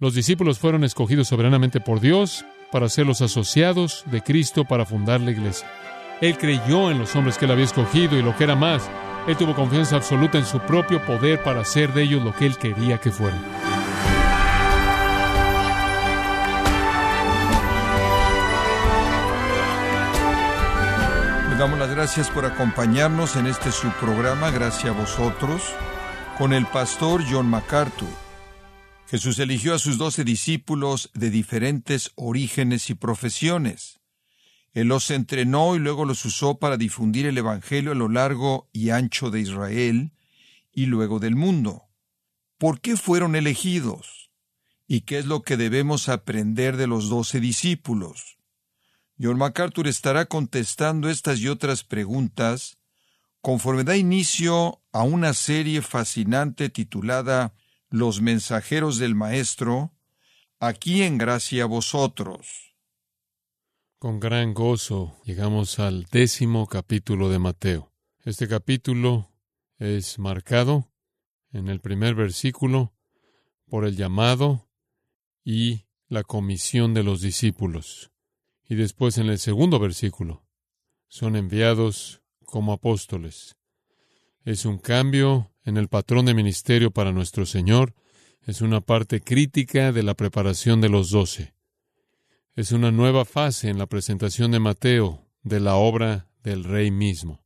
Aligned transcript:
Los 0.00 0.14
discípulos 0.14 0.60
fueron 0.60 0.84
escogidos 0.84 1.26
soberanamente 1.26 1.80
por 1.80 1.98
Dios 1.98 2.44
para 2.70 2.88
ser 2.88 3.04
los 3.04 3.20
asociados 3.20 4.04
de 4.06 4.22
Cristo 4.22 4.64
para 4.64 4.86
fundar 4.86 5.20
la 5.20 5.32
iglesia. 5.32 5.68
Él 6.20 6.38
creyó 6.38 6.92
en 6.92 7.00
los 7.00 7.16
hombres 7.16 7.36
que 7.36 7.46
él 7.46 7.50
había 7.50 7.64
escogido 7.64 8.16
y 8.16 8.22
lo 8.22 8.36
que 8.36 8.44
era 8.44 8.54
más, 8.54 8.88
él 9.26 9.36
tuvo 9.36 9.56
confianza 9.56 9.96
absoluta 9.96 10.38
en 10.38 10.46
su 10.46 10.60
propio 10.60 11.04
poder 11.04 11.42
para 11.42 11.62
hacer 11.62 11.92
de 11.94 12.04
ellos 12.04 12.22
lo 12.22 12.32
que 12.32 12.46
él 12.46 12.56
quería 12.58 12.98
que 12.98 13.10
fueran. 13.10 13.42
Le 21.50 21.56
damos 21.56 21.76
las 21.76 21.90
gracias 21.90 22.30
por 22.30 22.44
acompañarnos 22.46 23.34
en 23.34 23.48
este 23.48 23.72
subprograma, 23.72 24.52
gracias 24.52 24.94
a 24.94 24.96
vosotros, 24.96 25.60
con 26.38 26.52
el 26.52 26.66
pastor 26.66 27.24
John 27.28 27.50
MacArthur. 27.50 28.27
Jesús 29.08 29.38
eligió 29.38 29.74
a 29.74 29.78
sus 29.78 29.96
doce 29.96 30.22
discípulos 30.22 31.10
de 31.14 31.30
diferentes 31.30 32.12
orígenes 32.14 32.90
y 32.90 32.94
profesiones. 32.94 34.00
Él 34.74 34.88
los 34.88 35.10
entrenó 35.10 35.74
y 35.74 35.78
luego 35.78 36.04
los 36.04 36.26
usó 36.26 36.58
para 36.58 36.76
difundir 36.76 37.24
el 37.24 37.38
Evangelio 37.38 37.92
a 37.92 37.94
lo 37.94 38.10
largo 38.10 38.68
y 38.70 38.90
ancho 38.90 39.30
de 39.30 39.40
Israel 39.40 40.12
y 40.74 40.86
luego 40.86 41.20
del 41.20 41.36
mundo. 41.36 41.84
¿Por 42.58 42.82
qué 42.82 42.98
fueron 42.98 43.34
elegidos? 43.34 44.30
¿Y 44.86 45.00
qué 45.02 45.18
es 45.18 45.24
lo 45.24 45.40
que 45.40 45.56
debemos 45.56 46.10
aprender 46.10 46.76
de 46.76 46.86
los 46.86 47.08
doce 47.08 47.40
discípulos? 47.40 48.36
John 49.18 49.38
MacArthur 49.38 49.88
estará 49.88 50.26
contestando 50.26 51.08
estas 51.08 51.40
y 51.40 51.48
otras 51.48 51.82
preguntas 51.82 52.76
conforme 53.40 53.84
da 53.84 53.96
inicio 53.96 54.82
a 54.92 55.02
una 55.02 55.32
serie 55.32 55.80
fascinante 55.80 56.68
titulada 56.68 57.54
Los 57.90 58.20
mensajeros 58.20 58.98
del 58.98 59.14
Maestro, 59.14 59.94
aquí 60.60 61.02
en 61.02 61.16
gracia 61.16 61.64
vosotros. 61.64 62.76
Con 63.98 64.20
gran 64.20 64.52
gozo 64.52 65.16
llegamos 65.24 65.78
al 65.78 66.04
décimo 66.04 66.66
capítulo 66.66 67.30
de 67.30 67.38
Mateo. 67.38 67.90
Este 68.24 68.46
capítulo 68.46 69.32
es 69.78 70.18
marcado 70.18 70.92
en 71.50 71.68
el 71.68 71.80
primer 71.80 72.14
versículo 72.14 72.92
por 73.66 73.86
el 73.86 73.96
llamado 73.96 74.68
y 75.42 75.86
la 76.08 76.24
comisión 76.24 76.92
de 76.92 77.04
los 77.04 77.22
discípulos. 77.22 78.12
Y 78.68 78.74
después 78.74 79.16
en 79.16 79.30
el 79.30 79.38
segundo 79.38 79.78
versículo, 79.78 80.44
son 81.08 81.36
enviados 81.36 82.22
como 82.44 82.74
apóstoles. 82.74 83.57
Es 84.48 84.64
un 84.64 84.78
cambio 84.78 85.50
en 85.66 85.76
el 85.76 85.88
patrón 85.88 86.24
de 86.24 86.32
ministerio 86.32 86.90
para 86.90 87.12
nuestro 87.12 87.44
Señor, 87.44 87.92
es 88.46 88.62
una 88.62 88.80
parte 88.80 89.20
crítica 89.20 89.92
de 89.92 90.02
la 90.02 90.14
preparación 90.14 90.80
de 90.80 90.88
los 90.88 91.10
doce. 91.10 91.52
Es 92.56 92.72
una 92.72 92.90
nueva 92.90 93.26
fase 93.26 93.68
en 93.68 93.76
la 93.76 93.84
presentación 93.84 94.50
de 94.50 94.58
Mateo 94.58 95.22
de 95.42 95.60
la 95.60 95.74
obra 95.74 96.30
del 96.42 96.64
Rey 96.64 96.90
mismo. 96.90 97.44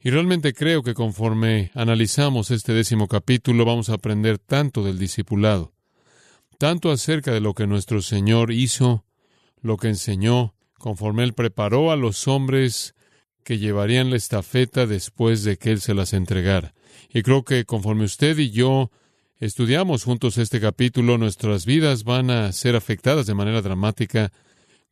Y 0.00 0.10
realmente 0.10 0.54
creo 0.54 0.82
que 0.82 0.92
conforme 0.92 1.70
analizamos 1.72 2.50
este 2.50 2.72
décimo 2.72 3.06
capítulo 3.06 3.64
vamos 3.64 3.88
a 3.88 3.94
aprender 3.94 4.40
tanto 4.40 4.82
del 4.82 4.98
discipulado, 4.98 5.72
tanto 6.58 6.90
acerca 6.90 7.30
de 7.30 7.40
lo 7.40 7.54
que 7.54 7.68
nuestro 7.68 8.02
Señor 8.02 8.50
hizo 8.50 9.04
lo 9.60 9.76
que 9.76 9.86
enseñó, 9.86 10.56
conforme 10.78 11.22
Él 11.22 11.32
preparó 11.32 11.92
a 11.92 11.96
los 11.96 12.26
hombres 12.26 12.96
que 13.46 13.58
llevarían 13.58 14.10
la 14.10 14.16
estafeta 14.16 14.88
después 14.88 15.44
de 15.44 15.56
que 15.56 15.70
Él 15.70 15.80
se 15.80 15.94
las 15.94 16.14
entregara. 16.14 16.74
Y 17.14 17.22
creo 17.22 17.44
que 17.44 17.64
conforme 17.64 18.04
usted 18.04 18.36
y 18.38 18.50
yo 18.50 18.90
estudiamos 19.38 20.02
juntos 20.02 20.36
este 20.36 20.60
capítulo, 20.60 21.16
nuestras 21.16 21.64
vidas 21.64 22.02
van 22.02 22.30
a 22.30 22.50
ser 22.50 22.74
afectadas 22.74 23.24
de 23.24 23.34
manera 23.34 23.62
dramática 23.62 24.32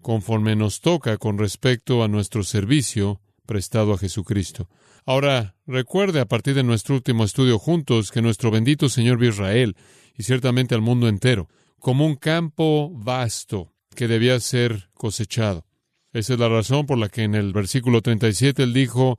conforme 0.00 0.54
nos 0.54 0.80
toca 0.80 1.16
con 1.16 1.36
respecto 1.36 2.04
a 2.04 2.08
nuestro 2.08 2.44
servicio 2.44 3.20
prestado 3.44 3.92
a 3.92 3.98
Jesucristo. 3.98 4.68
Ahora, 5.04 5.56
recuerde 5.66 6.20
a 6.20 6.26
partir 6.26 6.54
de 6.54 6.62
nuestro 6.62 6.94
último 6.94 7.24
estudio 7.24 7.58
juntos 7.58 8.12
que 8.12 8.22
nuestro 8.22 8.52
bendito 8.52 8.88
Señor 8.88 9.18
vio 9.18 9.30
Israel, 9.30 9.74
y 10.16 10.22
ciertamente 10.22 10.76
al 10.76 10.80
mundo 10.80 11.08
entero, 11.08 11.48
como 11.80 12.06
un 12.06 12.14
campo 12.14 12.92
vasto, 12.94 13.72
que 13.96 14.06
debía 14.06 14.38
ser 14.38 14.90
cosechado. 14.94 15.66
Esa 16.14 16.34
es 16.34 16.38
la 16.38 16.48
razón 16.48 16.86
por 16.86 16.96
la 16.96 17.08
que 17.08 17.24
en 17.24 17.34
el 17.34 17.52
versículo 17.52 18.00
37 18.00 18.62
él 18.62 18.72
dijo, 18.72 19.18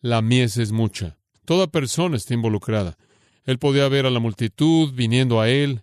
la 0.00 0.20
mies 0.20 0.58
es 0.58 0.72
mucha. 0.72 1.16
Toda 1.46 1.68
persona 1.68 2.16
está 2.16 2.34
involucrada. 2.34 2.98
Él 3.44 3.58
podía 3.58 3.88
ver 3.88 4.04
a 4.04 4.10
la 4.10 4.20
multitud 4.20 4.92
viniendo 4.92 5.40
a 5.40 5.48
él, 5.48 5.82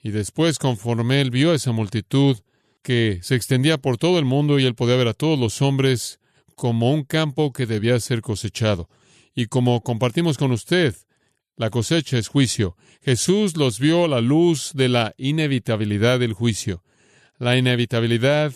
y 0.00 0.10
después, 0.10 0.58
conforme 0.58 1.20
él 1.20 1.30
vio 1.30 1.50
a 1.50 1.56
esa 1.56 1.72
multitud 1.72 2.36
que 2.82 3.18
se 3.22 3.34
extendía 3.34 3.78
por 3.78 3.98
todo 3.98 4.20
el 4.20 4.24
mundo, 4.24 4.60
y 4.60 4.64
él 4.64 4.74
podía 4.74 4.96
ver 4.96 5.08
a 5.08 5.14
todos 5.14 5.38
los 5.38 5.62
hombres 5.62 6.20
como 6.54 6.92
un 6.92 7.02
campo 7.02 7.52
que 7.52 7.66
debía 7.66 7.98
ser 7.98 8.20
cosechado. 8.20 8.88
Y 9.34 9.46
como 9.46 9.80
compartimos 9.82 10.38
con 10.38 10.52
usted, 10.52 10.94
la 11.56 11.70
cosecha 11.70 12.18
es 12.18 12.28
juicio. 12.28 12.76
Jesús 13.02 13.56
los 13.56 13.80
vio 13.80 14.04
a 14.04 14.08
la 14.08 14.20
luz 14.20 14.72
de 14.74 14.88
la 14.88 15.14
inevitabilidad 15.16 16.20
del 16.20 16.32
juicio 16.32 16.84
la 17.38 17.56
inevitabilidad 17.56 18.52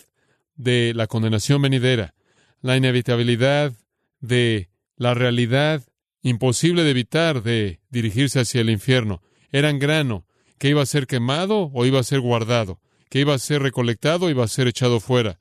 de 0.55 0.93
la 0.95 1.07
condenación 1.07 1.61
venidera, 1.61 2.13
la 2.61 2.77
inevitabilidad 2.77 3.73
de 4.19 4.69
la 4.95 5.13
realidad 5.13 5.83
imposible 6.21 6.83
de 6.83 6.91
evitar 6.91 7.43
de 7.43 7.79
dirigirse 7.89 8.39
hacia 8.39 8.61
el 8.61 8.69
infierno. 8.69 9.21
Eran 9.51 9.79
grano 9.79 10.25
que 10.57 10.69
iba 10.69 10.81
a 10.81 10.85
ser 10.85 11.07
quemado 11.07 11.69
o 11.73 11.85
iba 11.85 11.99
a 11.99 12.03
ser 12.03 12.21
guardado, 12.21 12.79
que 13.09 13.19
iba 13.19 13.33
a 13.33 13.39
ser 13.39 13.61
recolectado 13.61 14.27
o 14.27 14.29
iba 14.29 14.43
a 14.43 14.47
ser 14.47 14.67
echado 14.67 14.99
fuera. 14.99 15.39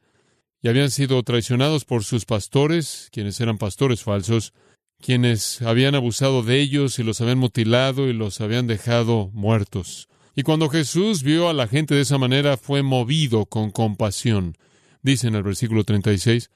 Y 0.61 0.69
habían 0.69 0.91
sido 0.91 1.23
traicionados 1.23 1.85
por 1.85 2.05
sus 2.05 2.25
pastores, 2.25 3.09
quienes 3.13 3.41
eran 3.41 3.59
pastores 3.59 4.03
falsos, 4.03 4.53
quienes 5.01 5.63
habían 5.63 5.95
abusado 5.95 6.43
de 6.43 6.61
ellos 6.61 6.99
y 6.99 7.03
los 7.03 7.21
habían 7.21 7.39
mutilado 7.39 8.09
y 8.09 8.13
los 8.13 8.41
habían 8.41 8.67
dejado 8.67 9.31
muertos. 9.33 10.09
Y 10.35 10.45
cuando 10.45 10.69
Jesús 10.71 11.23
vio 11.23 11.49
a 11.49 11.53
la 11.53 11.69
gente 11.69 11.95
de 11.95 12.03
esa 12.03 12.19
manera, 12.19 12.57
fue 12.57 12.83
movido 12.83 13.45
con 13.47 13.71
compasión. 13.71 14.57
Dice 15.03 15.29
en 15.29 15.35
el 15.35 15.43
versículo 15.43 15.85
36, 15.85 16.51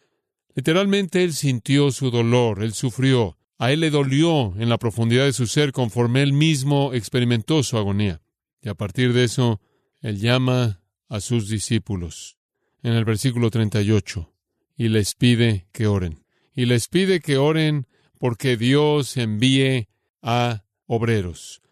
literalmente 0.55 1.25
él 1.25 1.33
sintió 1.33 1.91
su 1.91 2.11
dolor, 2.11 2.63
él 2.63 2.73
sufrió, 2.73 3.37
a 3.59 3.73
él 3.73 3.81
le 3.81 3.91
dolió 3.91 4.55
en 4.59 4.69
la 4.69 4.79
profundidad 4.79 5.25
de 5.25 5.33
su 5.33 5.47
ser 5.47 5.73
conforme 5.73 6.23
él 6.23 6.33
mismo 6.33 6.93
experimentó 6.95 7.63
su 7.63 7.77
agonía. 7.77 8.23
Y 8.61 8.69
a 8.69 8.75
partir 8.75 9.13
de 9.13 9.25
eso, 9.25 9.61
él 10.01 10.21
llama 10.21 10.81
a 11.09 11.21
sus 11.21 11.49
discípulos 11.49 12.37
en 12.83 12.93
el 12.93 13.05
versículo 13.05 13.51
38 13.51 14.33
y 14.77 14.89
les 14.89 15.15
pide 15.15 15.67
que 15.73 15.87
oren. 15.87 16.25
Y 16.55 16.67
les 16.67 16.89
pide 16.89 17.21
que 17.21 17.37
oren 17.37 17.87
porque 18.19 18.57
Dios 18.57 19.17
envíe 19.17 19.89
a 20.23 20.65
obreros 20.87 21.63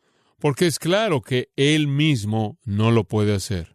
porque 0.45 0.67
es 0.67 0.79
claro 0.79 1.23
que 1.23 1.49
Él 1.57 1.87
mismo 1.87 2.59
no 2.67 2.91
lo 2.91 3.05
puede 3.05 3.35
hacer. 3.35 3.74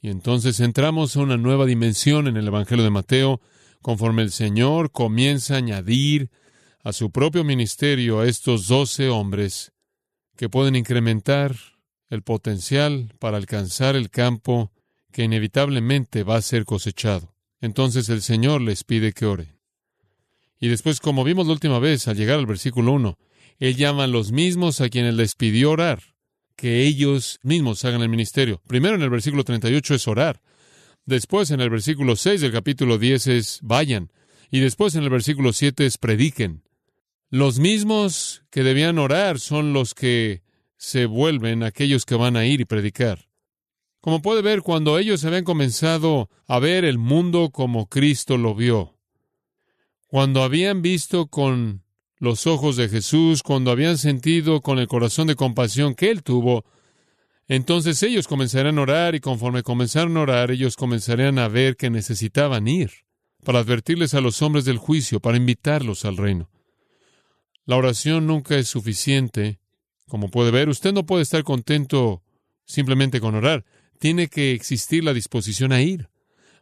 Y 0.00 0.10
entonces 0.10 0.60
entramos 0.60 1.16
a 1.16 1.20
una 1.20 1.36
nueva 1.36 1.66
dimensión 1.66 2.28
en 2.28 2.36
el 2.36 2.46
Evangelio 2.46 2.84
de 2.84 2.90
Mateo, 2.90 3.40
conforme 3.82 4.22
el 4.22 4.30
Señor 4.30 4.90
comienza 4.92 5.54
a 5.54 5.58
añadir 5.58 6.30
a 6.82 6.92
su 6.92 7.10
propio 7.10 7.44
ministerio 7.44 8.20
a 8.20 8.26
estos 8.26 8.68
doce 8.68 9.08
hombres 9.08 9.72
que 10.36 10.48
pueden 10.48 10.76
incrementar 10.76 11.56
el 12.08 12.22
potencial 12.22 13.12
para 13.18 13.36
alcanzar 13.36 13.96
el 13.96 14.10
campo 14.10 14.72
que 15.12 15.24
inevitablemente 15.24 16.22
va 16.22 16.36
a 16.36 16.42
ser 16.42 16.64
cosechado. 16.64 17.34
Entonces 17.60 18.08
el 18.08 18.22
Señor 18.22 18.60
les 18.60 18.84
pide 18.84 19.12
que 19.12 19.26
oren. 19.26 19.58
Y 20.60 20.68
después, 20.68 21.00
como 21.00 21.24
vimos 21.24 21.46
la 21.46 21.52
última 21.52 21.78
vez 21.78 22.08
al 22.08 22.16
llegar 22.16 22.38
al 22.38 22.46
versículo 22.46 22.92
1, 22.92 23.18
él 23.58 23.76
llama 23.76 24.04
a 24.04 24.08
los 24.08 24.32
mismos 24.32 24.80
a 24.80 24.88
quienes 24.88 25.14
les 25.14 25.34
pidió 25.34 25.70
orar, 25.70 26.15
que 26.56 26.82
ellos 26.84 27.38
mismos 27.42 27.84
hagan 27.84 28.02
el 28.02 28.08
ministerio. 28.08 28.60
Primero 28.66 28.96
en 28.96 29.02
el 29.02 29.10
versículo 29.10 29.44
38 29.44 29.94
es 29.94 30.08
orar. 30.08 30.42
Después 31.04 31.50
en 31.50 31.60
el 31.60 31.70
versículo 31.70 32.16
6 32.16 32.40
del 32.40 32.52
capítulo 32.52 32.98
10 32.98 33.26
es 33.28 33.58
vayan. 33.62 34.10
Y 34.50 34.60
después 34.60 34.94
en 34.94 35.04
el 35.04 35.10
versículo 35.10 35.52
7 35.52 35.86
es 35.86 35.98
prediquen. 35.98 36.62
Los 37.30 37.58
mismos 37.58 38.42
que 38.50 38.62
debían 38.62 38.98
orar 38.98 39.38
son 39.38 39.72
los 39.72 39.94
que 39.94 40.42
se 40.76 41.06
vuelven 41.06 41.62
aquellos 41.62 42.04
que 42.04 42.14
van 42.14 42.36
a 42.36 42.46
ir 42.46 42.60
y 42.60 42.64
predicar. 42.64 43.28
Como 44.00 44.22
puede 44.22 44.42
ver, 44.42 44.62
cuando 44.62 44.98
ellos 44.98 45.24
habían 45.24 45.44
comenzado 45.44 46.30
a 46.46 46.58
ver 46.60 46.84
el 46.84 46.98
mundo 46.98 47.50
como 47.50 47.88
Cristo 47.88 48.38
lo 48.38 48.54
vio, 48.54 48.96
cuando 50.06 50.44
habían 50.44 50.82
visto 50.82 51.26
con 51.26 51.82
los 52.18 52.46
ojos 52.46 52.76
de 52.76 52.88
Jesús, 52.88 53.42
cuando 53.42 53.70
habían 53.70 53.98
sentido 53.98 54.60
con 54.60 54.78
el 54.78 54.88
corazón 54.88 55.26
de 55.26 55.36
compasión 55.36 55.94
que 55.94 56.10
Él 56.10 56.22
tuvo, 56.22 56.64
entonces 57.48 58.02
ellos 58.02 58.26
comenzarían 58.26 58.78
a 58.78 58.82
orar 58.82 59.14
y 59.14 59.20
conforme 59.20 59.62
comenzaron 59.62 60.16
a 60.16 60.22
orar, 60.22 60.50
ellos 60.50 60.76
comenzarían 60.76 61.38
a 61.38 61.48
ver 61.48 61.76
que 61.76 61.90
necesitaban 61.90 62.66
ir 62.66 62.90
para 63.44 63.60
advertirles 63.60 64.14
a 64.14 64.20
los 64.20 64.42
hombres 64.42 64.64
del 64.64 64.78
juicio, 64.78 65.20
para 65.20 65.36
invitarlos 65.36 66.04
al 66.04 66.16
reino. 66.16 66.50
La 67.64 67.76
oración 67.76 68.26
nunca 68.26 68.56
es 68.56 68.68
suficiente. 68.68 69.60
Como 70.08 70.30
puede 70.30 70.50
ver, 70.50 70.68
usted 70.68 70.92
no 70.92 71.06
puede 71.06 71.22
estar 71.22 71.44
contento 71.44 72.22
simplemente 72.64 73.20
con 73.20 73.36
orar. 73.36 73.64
Tiene 74.00 74.28
que 74.28 74.52
existir 74.52 75.04
la 75.04 75.14
disposición 75.14 75.72
a 75.72 75.80
ir. 75.82 76.08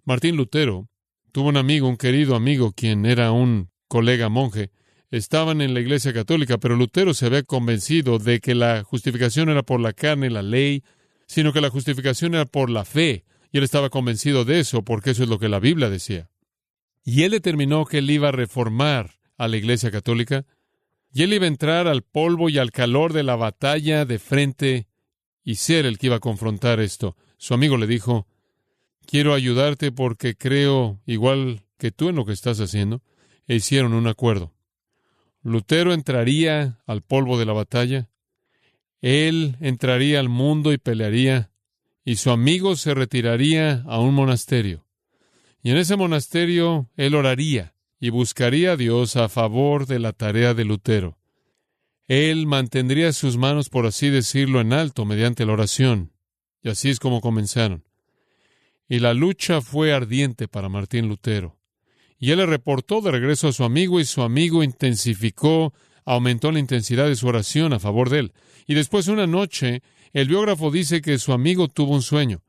Martín 0.05 0.37
Lutero 0.37 0.89
tuvo 1.33 1.49
un 1.49 1.57
amigo, 1.57 1.89
un 1.89 1.97
querido 1.97 2.37
amigo, 2.37 2.73
quien 2.73 3.07
era 3.07 3.33
un 3.33 3.71
colega 3.89 4.29
monje. 4.29 4.71
Estaban 5.15 5.61
en 5.61 5.75
la 5.75 5.81
Iglesia 5.81 6.13
Católica, 6.13 6.59
pero 6.59 6.75
Lutero 6.75 7.15
se 7.15 7.27
había 7.27 7.45
convencido 7.45 8.19
de 8.19 8.41
que 8.41 8.57
la 8.57 8.83
justificación 8.83 9.49
era 9.49 9.63
por 9.63 9.79
la 9.79 9.93
carne, 9.93 10.29
la 10.29 10.43
ley, 10.43 10.83
sino 11.29 11.53
que 11.53 11.61
la 11.61 11.71
justificación 11.71 12.35
era 12.35 12.47
por 12.47 12.69
la 12.69 12.85
fe. 12.85 13.25
Y 13.53 13.59
él 13.59 13.63
estaba 13.63 13.91
convencido 13.91 14.45
de 14.45 14.59
eso, 14.59 14.83
porque 14.83 15.11
eso 15.11 15.23
es 15.23 15.29
lo 15.29 15.39
que 15.39 15.49
la 15.49 15.61
Biblia 15.61 15.89
decía. 15.89 16.31
Y 17.05 17.23
él 17.23 17.31
determinó 17.31 17.85
que 17.85 17.99
él 17.99 18.11
iba 18.11 18.31
a 18.31 18.33
reformar 18.33 19.13
a 19.39 19.47
la 19.47 19.57
Iglesia 19.57 19.93
Católica, 19.93 20.47
y 21.13 21.23
él 21.23 21.33
iba 21.33 21.45
a 21.45 21.47
entrar 21.47 21.87
al 21.87 22.03
polvo 22.03 22.49
y 22.49 22.59
al 22.59 22.73
calor 22.73 23.13
de 23.13 23.23
la 23.23 23.37
batalla 23.37 24.05
de 24.07 24.19
frente 24.19 24.89
y 25.45 25.55
ser 25.55 25.87
el 25.87 25.97
que 25.97 26.09
iba 26.09 26.17
a 26.17 26.21
confrontar 26.21 26.81
esto. 26.81 27.17
Su 27.37 27.55
amigo 27.55 27.77
le 27.77 27.87
dijo, 27.87 28.27
quiero 29.07 29.33
ayudarte 29.33 29.93
porque 29.93 30.35
creo 30.35 31.01
igual 31.07 31.63
que 31.79 31.93
tú 31.93 32.09
en 32.09 32.17
lo 32.17 32.25
que 32.25 32.33
estás 32.33 32.59
haciendo. 32.59 33.01
E 33.47 33.55
hicieron 33.55 33.93
un 33.93 34.09
acuerdo. 34.09 34.54
Lutero 35.45 35.93
entraría 35.93 36.81
al 36.87 37.03
polvo 37.03 37.39
de 37.39 37.45
la 37.45 37.53
batalla, 37.53 38.09
él 39.03 39.57
entraría 39.61 40.19
al 40.19 40.31
mundo 40.31 40.73
y 40.73 40.79
pelearía, 40.79 41.51
y 42.03 42.17
su 42.17 42.31
amigo 42.31 42.75
se 42.77 42.95
retiraría 42.95 43.83
a 43.87 44.01
un 44.01 44.15
monasterio. 44.15 44.87
Y 45.63 45.71
en 45.71 45.77
ese 45.77 45.97
monasterio 45.97 46.91
él 46.97 47.15
oraría 47.15 47.75
y 48.01 48.09
buscaría 48.09 48.73
a 48.73 48.77
Dios 48.77 49.17
a 49.17 49.29
favor 49.29 49.87
de 49.87 49.99
la 49.99 50.13
tarea 50.13 50.55
de 50.55 50.65
Lutero. 50.65 51.19
Él 52.09 52.47
mantendría 52.47 53.13
sus 53.13 53.37
manos, 53.37 53.69
por 53.69 53.85
así 53.85 54.09
decirlo, 54.09 54.63
en 54.63 54.73
alto 54.73 55.05
mediante 55.05 55.45
la 55.45 55.53
oración. 55.53 56.13
Y 56.63 56.71
así 56.71 56.89
es 56.89 56.99
como 56.99 57.21
comenzaron. 57.21 57.85
Y 58.89 59.01
la 59.01 59.13
lucha 59.13 59.61
fue 59.61 59.93
ardiente 59.93 60.49
para 60.49 60.71
Martín 60.71 61.09
Lutero. 61.09 61.54
Y 62.25 62.31
él 62.31 62.39
le 62.39 62.47
reportó 62.47 63.03
de 63.03 63.11
regreso 63.11 63.49
a 63.49 63.53
su 63.53 63.65
amigo 63.65 64.01
y 64.01 64.07
su 64.07 64.23
amigo 64.23 64.65
intensificó, 64.65 65.75
aumentó 66.07 66.51
la 66.53 66.59
intensidad 66.59 67.07
de 67.07 67.17
su 67.17 67.27
oración 67.27 67.75
a 67.75 67.79
favor 67.79 68.09
de 68.09 68.21
él. 68.21 68.33
Y 68.67 68.73
después 68.73 69.09
una 69.09 69.27
noche, 69.27 69.83
el 70.15 70.29
biógrafo 70.29 70.71
dice 70.71 71.03
que 71.03 71.19
su 71.19 71.35
amigo 71.35 71.69
tuvo 71.69 71.93
un 71.93 72.01
sueño. 72.01 72.43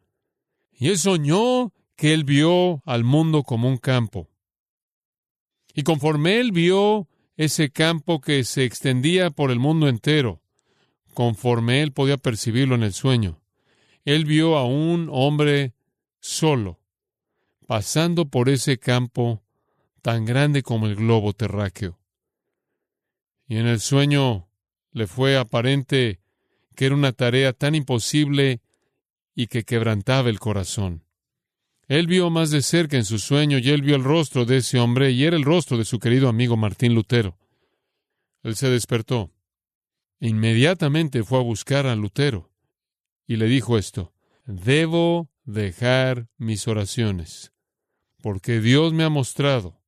Y 0.72 0.88
él 0.88 0.98
soñó 0.98 1.74
que 1.98 2.14
él 2.14 2.24
vio 2.24 2.84
al 2.86 3.04
mundo 3.04 3.44
como 3.44 3.68
un 3.68 3.76
campo. 3.76 4.30
Y 5.74 5.84
conforme 5.84 6.40
él 6.40 6.54
vio 6.54 7.10
ese 7.36 7.70
campo 7.70 8.22
que 8.22 8.46
se 8.46 8.64
extendía 8.64 9.30
por 9.30 9.52
el 9.52 9.60
mundo 9.60 9.90
entero, 9.90 10.42
conforme 11.14 11.82
él 11.82 11.92
podía 11.92 12.16
percibirlo 12.16 12.76
en 12.76 12.84
el 12.84 12.94
sueño. 12.94 13.42
Él 14.06 14.24
vio 14.24 14.56
a 14.56 14.66
un 14.66 15.10
hombre 15.12 15.74
solo, 16.22 16.80
pasando 17.68 18.30
por 18.30 18.48
ese 18.48 18.78
campo 18.78 19.42
tan 20.06 20.24
grande 20.24 20.62
como 20.62 20.86
el 20.86 20.96
globo 20.96 21.34
terráqueo. 21.34 21.98
Y 23.48 23.58
en 23.58 23.66
el 23.66 23.80
sueño 23.80 24.48
le 24.92 25.08
fue 25.08 25.36
aparente 25.36 26.20
que 26.76 26.86
era 26.86 26.94
una 26.94 27.12
tarea 27.12 27.54
tan 27.54 27.74
imposible 27.74 28.62
y 29.34 29.48
que 29.48 29.64
quebrantaba 29.64 30.30
el 30.30 30.40
corazón. 30.40 31.04
Él 31.88 32.06
vio 32.06 32.30
más 32.30 32.52
de 32.52 32.62
cerca 32.62 32.98
en 32.98 33.04
su 33.04 33.18
sueño 33.18 33.58
y 33.58 33.68
él 33.72 33.82
vio 33.82 33.96
el 33.96 34.04
rostro 34.04 34.46
de 34.46 34.58
ese 34.58 34.78
hombre 34.78 35.10
y 35.10 35.24
era 35.24 35.38
el 35.38 35.44
rostro 35.44 35.76
de 35.76 35.86
su 35.86 35.98
querido 35.98 36.30
amigo 36.30 36.56
Martín 36.56 36.94
Lutero. 36.94 37.40
Él 38.44 38.56
se 38.56 38.70
despertó. 38.70 39.32
Inmediatamente 40.20 41.24
fue 41.24 41.40
a 41.40 41.42
buscar 41.42 41.88
a 41.88 41.96
Lutero 41.96 42.52
y 43.26 43.38
le 43.38 43.48
dijo 43.48 43.76
esto, 43.76 44.14
debo 44.46 45.32
dejar 45.46 46.28
mis 46.38 46.68
oraciones, 46.68 47.54
porque 48.22 48.62
Dios 48.62 48.94
me 48.94 49.04
ha 49.04 49.10
mostrado 49.10 49.84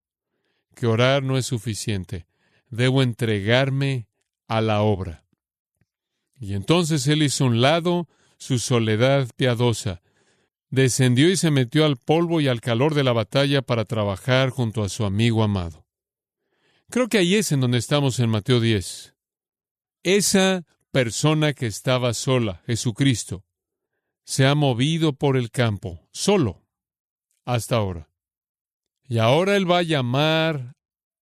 que 0.77 0.85
orar 0.85 1.23
no 1.23 1.37
es 1.37 1.47
suficiente, 1.47 2.27
debo 2.69 3.01
entregarme 3.01 4.07
a 4.47 4.61
la 4.61 4.81
obra. 4.81 5.25
Y 6.39 6.53
entonces 6.53 7.07
él 7.07 7.23
hizo 7.23 7.45
un 7.45 7.61
lado 7.61 8.07
su 8.37 8.59
soledad 8.59 9.27
piadosa, 9.35 10.03
descendió 10.69 11.29
y 11.29 11.35
se 11.35 11.49
metió 11.49 11.83
al 11.83 11.97
polvo 11.97 12.41
y 12.41 12.47
al 12.47 12.61
calor 12.61 12.93
de 12.93 13.03
la 13.03 13.11
batalla 13.11 13.63
para 13.63 13.85
trabajar 13.85 14.51
junto 14.51 14.83
a 14.83 14.89
su 14.89 15.03
amigo 15.03 15.43
amado. 15.43 15.87
Creo 16.91 17.09
que 17.09 17.17
ahí 17.17 17.35
es 17.35 17.51
en 17.51 17.59
donde 17.59 17.79
estamos 17.79 18.19
en 18.19 18.29
Mateo 18.29 18.59
10. 18.59 19.15
Esa 20.03 20.63
persona 20.91 21.53
que 21.53 21.65
estaba 21.65 22.13
sola, 22.13 22.61
Jesucristo, 22.67 23.43
se 24.23 24.45
ha 24.45 24.53
movido 24.53 25.13
por 25.13 25.37
el 25.37 25.49
campo, 25.49 26.07
solo, 26.11 26.61
hasta 27.45 27.77
ahora. 27.77 28.09
Y 29.07 29.19
ahora 29.19 29.55
Él 29.55 29.69
va 29.69 29.79
a 29.79 29.83
llamar 29.83 30.75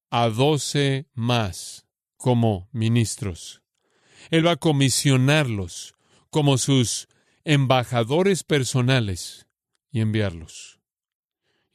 a 0.10 0.30
doce 0.30 1.08
más 1.14 1.86
como 2.18 2.68
ministros. 2.72 3.62
Él 4.32 4.46
va 4.48 4.52
a 4.52 4.58
comisionarlos 4.58 5.94
como 6.30 6.58
sus 6.58 7.08
embajadores 7.44 8.44
personales 8.44 9.46
y 9.92 10.02
enviarlos. 10.02 10.80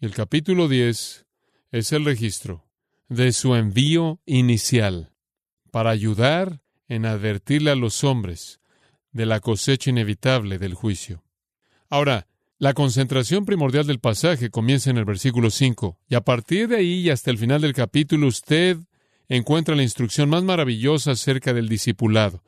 Y 0.00 0.06
el 0.06 0.14
capítulo 0.14 0.66
10 0.66 1.26
es 1.70 1.92
el 1.92 2.04
registro 2.04 2.66
de 3.08 3.32
su 3.32 3.54
envío 3.54 4.20
inicial 4.26 5.12
para 5.70 5.90
ayudar 5.90 6.62
en 6.88 7.06
advertirle 7.06 7.70
a 7.70 7.76
los 7.76 8.02
hombres 8.02 8.60
de 9.12 9.26
la 9.26 9.40
cosecha 9.40 9.90
inevitable 9.90 10.58
del 10.58 10.74
juicio. 10.74 11.22
Ahora, 11.88 12.26
la 12.60 12.74
concentración 12.74 13.44
primordial 13.44 13.88
del 13.88 13.98
pasaje 13.98 14.50
comienza 14.50 14.90
en 14.90 14.98
el 14.98 15.04
versículo 15.04 15.50
5, 15.50 15.98
y 16.08 16.14
a 16.14 16.20
partir 16.20 16.68
de 16.68 16.76
ahí 16.76 17.00
y 17.00 17.10
hasta 17.10 17.32
el 17.32 17.38
final 17.38 17.60
del 17.60 17.72
capítulo 17.72 18.28
usted 18.28 18.76
encuentra 19.28 19.74
la 19.74 19.82
instrucción 19.82 20.28
más 20.28 20.44
maravillosa 20.44 21.10
acerca 21.10 21.52
del 21.52 21.68
discipulado 21.68 22.44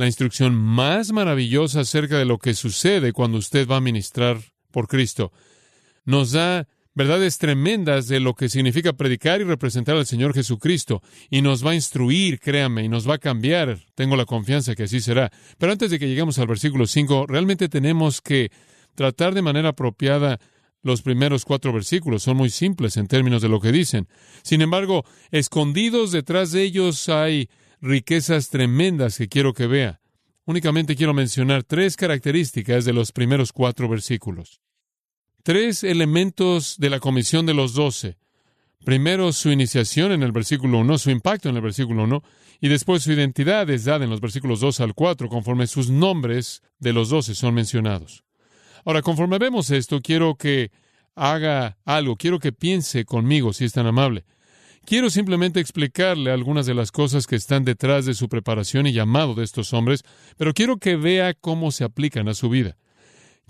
la 0.00 0.06
instrucción 0.06 0.54
más 0.54 1.12
maravillosa 1.12 1.80
acerca 1.80 2.18
de 2.18 2.24
lo 2.24 2.38
que 2.38 2.54
sucede 2.54 3.12
cuando 3.12 3.38
usted 3.38 3.68
va 3.68 3.76
a 3.76 3.80
ministrar 3.82 4.38
por 4.70 4.88
Cristo. 4.88 5.32
Nos 6.04 6.32
da 6.32 6.66
verdades 6.94 7.38
tremendas 7.38 8.08
de 8.08 8.18
lo 8.18 8.34
que 8.34 8.48
significa 8.48 8.94
predicar 8.94 9.40
y 9.40 9.44
representar 9.44 9.96
al 9.96 10.06
Señor 10.06 10.34
Jesucristo, 10.34 11.02
y 11.28 11.42
nos 11.42 11.64
va 11.64 11.72
a 11.72 11.74
instruir, 11.74 12.40
créame, 12.40 12.84
y 12.84 12.88
nos 12.88 13.08
va 13.08 13.14
a 13.14 13.18
cambiar. 13.18 13.78
Tengo 13.94 14.16
la 14.16 14.24
confianza 14.24 14.74
que 14.74 14.84
así 14.84 15.00
será. 15.00 15.30
Pero 15.58 15.72
antes 15.72 15.90
de 15.90 15.98
que 15.98 16.08
lleguemos 16.08 16.38
al 16.38 16.46
versículo 16.46 16.86
5, 16.86 17.26
realmente 17.26 17.68
tenemos 17.68 18.20
que 18.20 18.50
tratar 18.94 19.34
de 19.34 19.42
manera 19.42 19.70
apropiada 19.70 20.38
los 20.82 21.02
primeros 21.02 21.44
cuatro 21.44 21.72
versículos. 21.72 22.22
Son 22.22 22.36
muy 22.36 22.50
simples 22.50 22.96
en 22.96 23.06
términos 23.06 23.42
de 23.42 23.48
lo 23.48 23.60
que 23.60 23.72
dicen. 23.72 24.08
Sin 24.42 24.62
embargo, 24.62 25.04
escondidos 25.30 26.12
detrás 26.12 26.52
de 26.52 26.62
ellos 26.62 27.08
hay 27.08 27.48
riquezas 27.80 28.48
tremendas 28.48 29.16
que 29.16 29.28
quiero 29.28 29.52
que 29.52 29.66
vea. 29.66 30.00
Únicamente 30.44 30.96
quiero 30.96 31.14
mencionar 31.14 31.64
tres 31.64 31.96
características 31.96 32.84
de 32.84 32.92
los 32.92 33.12
primeros 33.12 33.52
cuatro 33.52 33.88
versículos. 33.88 34.60
Tres 35.42 35.84
elementos 35.84 36.76
de 36.78 36.90
la 36.90 37.00
comisión 37.00 37.46
de 37.46 37.54
los 37.54 37.74
doce. 37.74 38.18
Primero, 38.84 39.32
su 39.32 39.50
iniciación 39.50 40.12
en 40.12 40.22
el 40.22 40.32
versículo 40.32 40.78
1, 40.78 40.98
su 40.98 41.10
impacto 41.10 41.50
en 41.50 41.56
el 41.56 41.62
versículo 41.62 42.04
1, 42.04 42.22
y 42.60 42.68
después 42.68 43.02
su 43.02 43.12
identidad 43.12 43.68
es 43.68 43.84
dada 43.84 44.04
en 44.04 44.10
los 44.10 44.20
versículos 44.20 44.60
2 44.60 44.80
al 44.80 44.94
4, 44.94 45.28
conforme 45.28 45.66
sus 45.66 45.90
nombres 45.90 46.62
de 46.78 46.94
los 46.94 47.10
doce 47.10 47.34
son 47.34 47.54
mencionados. 47.54 48.24
Ahora, 48.84 49.02
conforme 49.02 49.38
vemos 49.38 49.70
esto, 49.70 50.00
quiero 50.00 50.34
que 50.36 50.70
haga 51.14 51.76
algo, 51.84 52.16
quiero 52.16 52.38
que 52.38 52.52
piense 52.52 53.04
conmigo, 53.04 53.52
si 53.52 53.64
es 53.64 53.72
tan 53.72 53.86
amable. 53.86 54.24
Quiero 54.84 55.10
simplemente 55.10 55.60
explicarle 55.60 56.30
algunas 56.30 56.66
de 56.66 56.74
las 56.74 56.90
cosas 56.90 57.26
que 57.26 57.36
están 57.36 57.64
detrás 57.64 58.06
de 58.06 58.14
su 58.14 58.28
preparación 58.28 58.86
y 58.86 58.92
llamado 58.92 59.34
de 59.34 59.44
estos 59.44 59.72
hombres, 59.72 60.02
pero 60.36 60.54
quiero 60.54 60.78
que 60.78 60.96
vea 60.96 61.34
cómo 61.34 61.70
se 61.70 61.84
aplican 61.84 62.28
a 62.28 62.34
su 62.34 62.48
vida. 62.48 62.76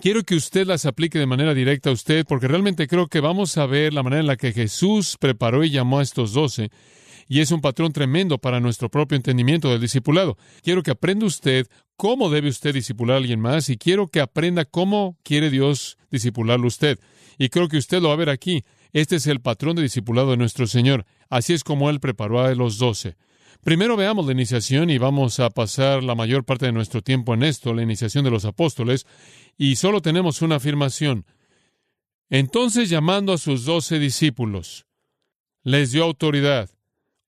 Quiero 0.00 0.22
que 0.22 0.34
usted 0.34 0.66
las 0.66 0.86
aplique 0.86 1.18
de 1.18 1.26
manera 1.26 1.54
directa 1.54 1.90
a 1.90 1.92
usted, 1.92 2.24
porque 2.26 2.48
realmente 2.48 2.88
creo 2.88 3.06
que 3.06 3.20
vamos 3.20 3.58
a 3.58 3.66
ver 3.66 3.92
la 3.92 4.02
manera 4.02 4.20
en 4.20 4.26
la 4.26 4.36
que 4.36 4.52
Jesús 4.52 5.16
preparó 5.20 5.62
y 5.62 5.70
llamó 5.70 5.98
a 5.98 6.02
estos 6.02 6.32
doce, 6.32 6.70
y 7.30 7.38
es 7.38 7.52
un 7.52 7.60
patrón 7.60 7.92
tremendo 7.92 8.38
para 8.38 8.58
nuestro 8.58 8.90
propio 8.90 9.14
entendimiento 9.14 9.70
del 9.70 9.80
discipulado. 9.80 10.36
Quiero 10.64 10.82
que 10.82 10.90
aprenda 10.90 11.26
usted 11.26 11.68
cómo 11.96 12.28
debe 12.28 12.48
usted 12.48 12.74
discipular 12.74 13.14
a 13.14 13.18
alguien 13.18 13.38
más, 13.38 13.68
y 13.70 13.76
quiero 13.76 14.08
que 14.08 14.20
aprenda 14.20 14.64
cómo 14.64 15.16
quiere 15.22 15.48
Dios 15.48 15.96
discipularlo 16.10 16.66
usted. 16.66 16.98
Y 17.38 17.48
creo 17.48 17.68
que 17.68 17.76
usted 17.76 18.02
lo 18.02 18.08
va 18.08 18.14
a 18.14 18.16
ver 18.16 18.30
aquí. 18.30 18.64
Este 18.92 19.14
es 19.14 19.28
el 19.28 19.40
patrón 19.40 19.76
de 19.76 19.82
discipulado 19.82 20.32
de 20.32 20.38
nuestro 20.38 20.66
Señor. 20.66 21.06
Así 21.28 21.52
es 21.52 21.62
como 21.62 21.88
Él 21.88 22.00
preparó 22.00 22.40
a 22.40 22.52
los 22.56 22.78
doce. 22.78 23.16
Primero 23.62 23.96
veamos 23.96 24.26
la 24.26 24.32
iniciación 24.32 24.90
y 24.90 24.98
vamos 24.98 25.38
a 25.38 25.50
pasar 25.50 26.02
la 26.02 26.16
mayor 26.16 26.44
parte 26.44 26.66
de 26.66 26.72
nuestro 26.72 27.00
tiempo 27.00 27.32
en 27.34 27.44
esto, 27.44 27.72
la 27.74 27.82
iniciación 27.84 28.24
de 28.24 28.32
los 28.32 28.44
apóstoles, 28.44 29.06
y 29.56 29.76
solo 29.76 30.02
tenemos 30.02 30.42
una 30.42 30.56
afirmación. 30.56 31.24
Entonces 32.28 32.88
llamando 32.88 33.32
a 33.32 33.38
sus 33.38 33.66
doce 33.66 34.00
discípulos, 34.00 34.86
les 35.62 35.92
dio 35.92 36.02
autoridad. 36.02 36.70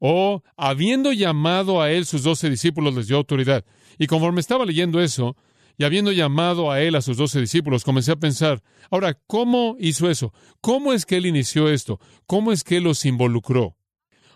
O, 0.05 0.43
habiendo 0.57 1.13
llamado 1.13 1.81
a 1.81 1.93
él 1.93 2.07
sus 2.07 2.25
doce 2.25 2.51
discípulos, 2.51 2.93
les 2.93 3.07
dio 3.07 3.17
autoridad. 3.17 3.65
Y 3.99 4.09
conforme 4.09 4.41
estaba 4.41 4.67
leyendo 4.67 5.01
eso, 5.01 5.37
Y 5.79 5.85
habiendo 5.85 6.13
llamado 6.13 6.71
a 6.71 6.83
él 6.83 6.97
a 6.97 7.01
sus 7.03 7.17
doce 7.17 7.41
discípulos, 7.41 7.85
comencé 7.85 8.13
a 8.13 8.17
pensar, 8.17 8.63
ahora, 8.91 9.15
¿cómo 9.27 9.77
hizo 9.79 10.11
eso? 10.11 10.33
¿Cómo 10.61 10.93
es 10.93 11.07
que 11.07 11.17
él 11.17 11.27
inició 11.27 11.69
esto? 11.71 11.99
¿Cómo 12.27 12.53
es 12.53 12.63
que 12.63 12.77
él 12.77 12.85
los 12.85 13.05
involucró? 13.05 13.77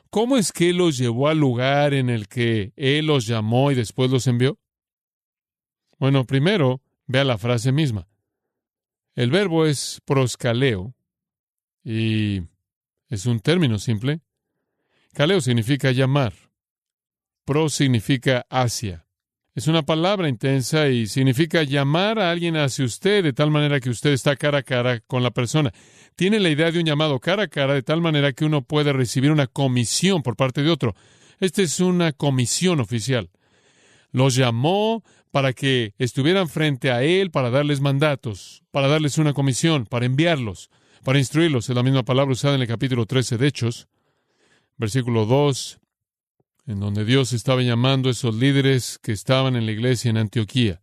¿Cómo 0.09 0.39
es 0.39 0.51
que 0.53 0.71
él 0.71 0.79
los 0.79 0.97
llevó 0.97 1.29
al 1.29 1.39
lugar 1.39 1.93
en 1.93 2.09
el 2.09 2.27
que 2.27 2.73
él 2.77 3.07
los 3.07 3.27
llamó 3.27 3.71
y 3.71 3.75
después 3.75 4.11
los 4.11 4.27
envió? 4.27 4.59
Bueno, 5.99 6.25
primero, 6.25 6.81
vea 7.07 7.25
la 7.25 7.39
frase 7.39 7.71
misma. 7.71 8.09
El 9.15 9.31
verbo 9.31 9.67
es 9.67 10.01
proscaleo 10.05 10.95
y 11.85 12.43
es 13.09 13.27
un 13.27 13.41
término 13.41 13.79
simple. 13.79 14.21
Caleo 15.17 15.41
significa 15.41 15.93
llamar. 15.93 16.35
Pro 17.47 17.71
significa 17.71 18.45
hacia. 18.51 19.07
Es 19.55 19.67
una 19.67 19.81
palabra 19.81 20.29
intensa 20.29 20.89
y 20.89 21.07
significa 21.07 21.63
llamar 21.63 22.19
a 22.19 22.31
alguien 22.31 22.59
hacia 22.59 22.85
usted 22.85 23.25
de 23.25 23.33
tal 23.33 23.51
manera 23.51 23.81
que 23.81 23.89
usted 23.89 24.11
está 24.11 24.37
cara 24.37 24.59
a 24.59 24.63
cara 24.63 25.01
con 25.01 25.23
la 25.23 25.31
persona. 25.31 25.73
Tiene 26.17 26.39
la 26.39 26.51
idea 26.51 26.71
de 26.71 26.81
un 26.81 26.85
llamado 26.85 27.19
cara 27.19 27.45
a 27.45 27.49
cara 27.49 27.73
de 27.73 27.83
tal 27.83 28.03
manera 28.03 28.35
que 28.35 28.45
uno 28.45 28.61
puede 28.61 28.93
recibir 28.93 29.33
una 29.33 29.47
comisión 29.47 30.23
por 30.23 30.37
parte 30.37 30.63
de 30.63 30.69
otro. 30.69 30.95
Esta 31.41 31.63
es 31.63 31.81
una 31.81 32.13
comisión 32.13 32.81
oficial. 32.81 33.31
Los 34.11 34.35
llamó 34.35 35.03
para 35.31 35.55
que 35.55 35.95
estuvieran 35.97 36.51
frente 36.51 36.91
a 36.91 37.03
él, 37.03 37.31
para 37.31 37.49
darles 37.49 37.81
mandatos, 37.81 38.65
para 38.71 38.87
darles 38.87 39.17
una 39.17 39.33
comisión, 39.33 39.87
para 39.87 40.05
enviarlos, 40.05 40.69
para 41.05 41.19
instruirlos. 41.19 41.71
Es 41.71 41.75
la 41.75 41.83
misma 41.83 42.03
palabra 42.03 42.33
usada 42.33 42.57
en 42.57 42.61
el 42.61 42.69
capítulo 42.69 43.07
13 43.07 43.39
de 43.39 43.47
Hechos, 43.47 43.89
versículo 44.77 45.27
2 45.27 45.81
en 46.67 46.81
donde 46.81 47.05
Dios 47.05 47.33
estaba 47.33 47.63
llamando 47.63 48.09
a 48.09 48.13
esos 48.13 48.35
líderes 48.35 48.99
que 49.03 49.13
estaban 49.13 49.57
en 49.57 49.67
la 49.67 49.73
iglesia 49.73 50.11
en 50.11 50.17
Antioquía. 50.17 50.81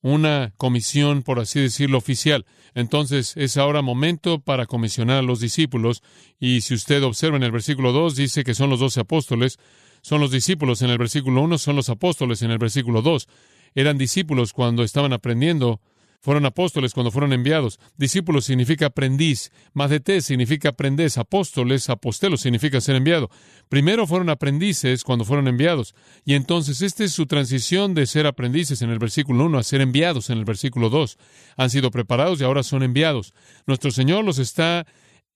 Una 0.00 0.52
comisión, 0.56 1.22
por 1.22 1.40
así 1.40 1.60
decirlo, 1.60 1.98
oficial. 1.98 2.44
Entonces 2.74 3.36
es 3.36 3.56
ahora 3.56 3.82
momento 3.82 4.38
para 4.38 4.66
comisionar 4.66 5.18
a 5.18 5.22
los 5.22 5.40
discípulos. 5.40 6.02
Y 6.38 6.60
si 6.60 6.74
usted 6.74 7.02
observa 7.02 7.36
en 7.36 7.42
el 7.42 7.52
versículo 7.52 7.92
2, 7.92 8.14
dice 8.14 8.44
que 8.44 8.54
son 8.54 8.70
los 8.70 8.80
doce 8.80 9.00
apóstoles, 9.00 9.58
son 10.02 10.20
los 10.20 10.30
discípulos 10.30 10.82
en 10.82 10.90
el 10.90 10.98
versículo 10.98 11.42
1, 11.42 11.58
son 11.58 11.76
los 11.76 11.88
apóstoles 11.88 12.42
en 12.42 12.50
el 12.50 12.58
versículo 12.58 13.02
2. 13.02 13.26
Eran 13.74 13.98
discípulos 13.98 14.52
cuando 14.52 14.84
estaban 14.84 15.12
aprendiendo 15.12 15.80
fueron 16.24 16.46
apóstoles 16.46 16.94
cuando 16.94 17.10
fueron 17.10 17.34
enviados. 17.34 17.78
Discípulos 17.98 18.46
significa 18.46 18.86
aprendiz. 18.86 19.52
Madete 19.74 20.22
significa 20.22 20.70
aprendiz. 20.70 21.18
Apóstoles, 21.18 21.90
apostelos 21.90 22.40
significa 22.40 22.80
ser 22.80 22.96
enviado. 22.96 23.28
Primero 23.68 24.06
fueron 24.06 24.30
aprendices 24.30 25.04
cuando 25.04 25.26
fueron 25.26 25.48
enviados. 25.48 25.94
Y 26.24 26.32
entonces 26.32 26.80
esta 26.80 27.04
es 27.04 27.12
su 27.12 27.26
transición 27.26 27.92
de 27.92 28.06
ser 28.06 28.26
aprendices 28.26 28.80
en 28.80 28.88
el 28.88 28.98
versículo 28.98 29.44
1 29.44 29.58
a 29.58 29.62
ser 29.62 29.82
enviados 29.82 30.30
en 30.30 30.38
el 30.38 30.46
versículo 30.46 30.88
2. 30.88 31.18
Han 31.58 31.68
sido 31.68 31.90
preparados 31.90 32.40
y 32.40 32.44
ahora 32.44 32.62
son 32.62 32.82
enviados. 32.82 33.34
Nuestro 33.66 33.90
Señor 33.90 34.24
los 34.24 34.38
está 34.38 34.86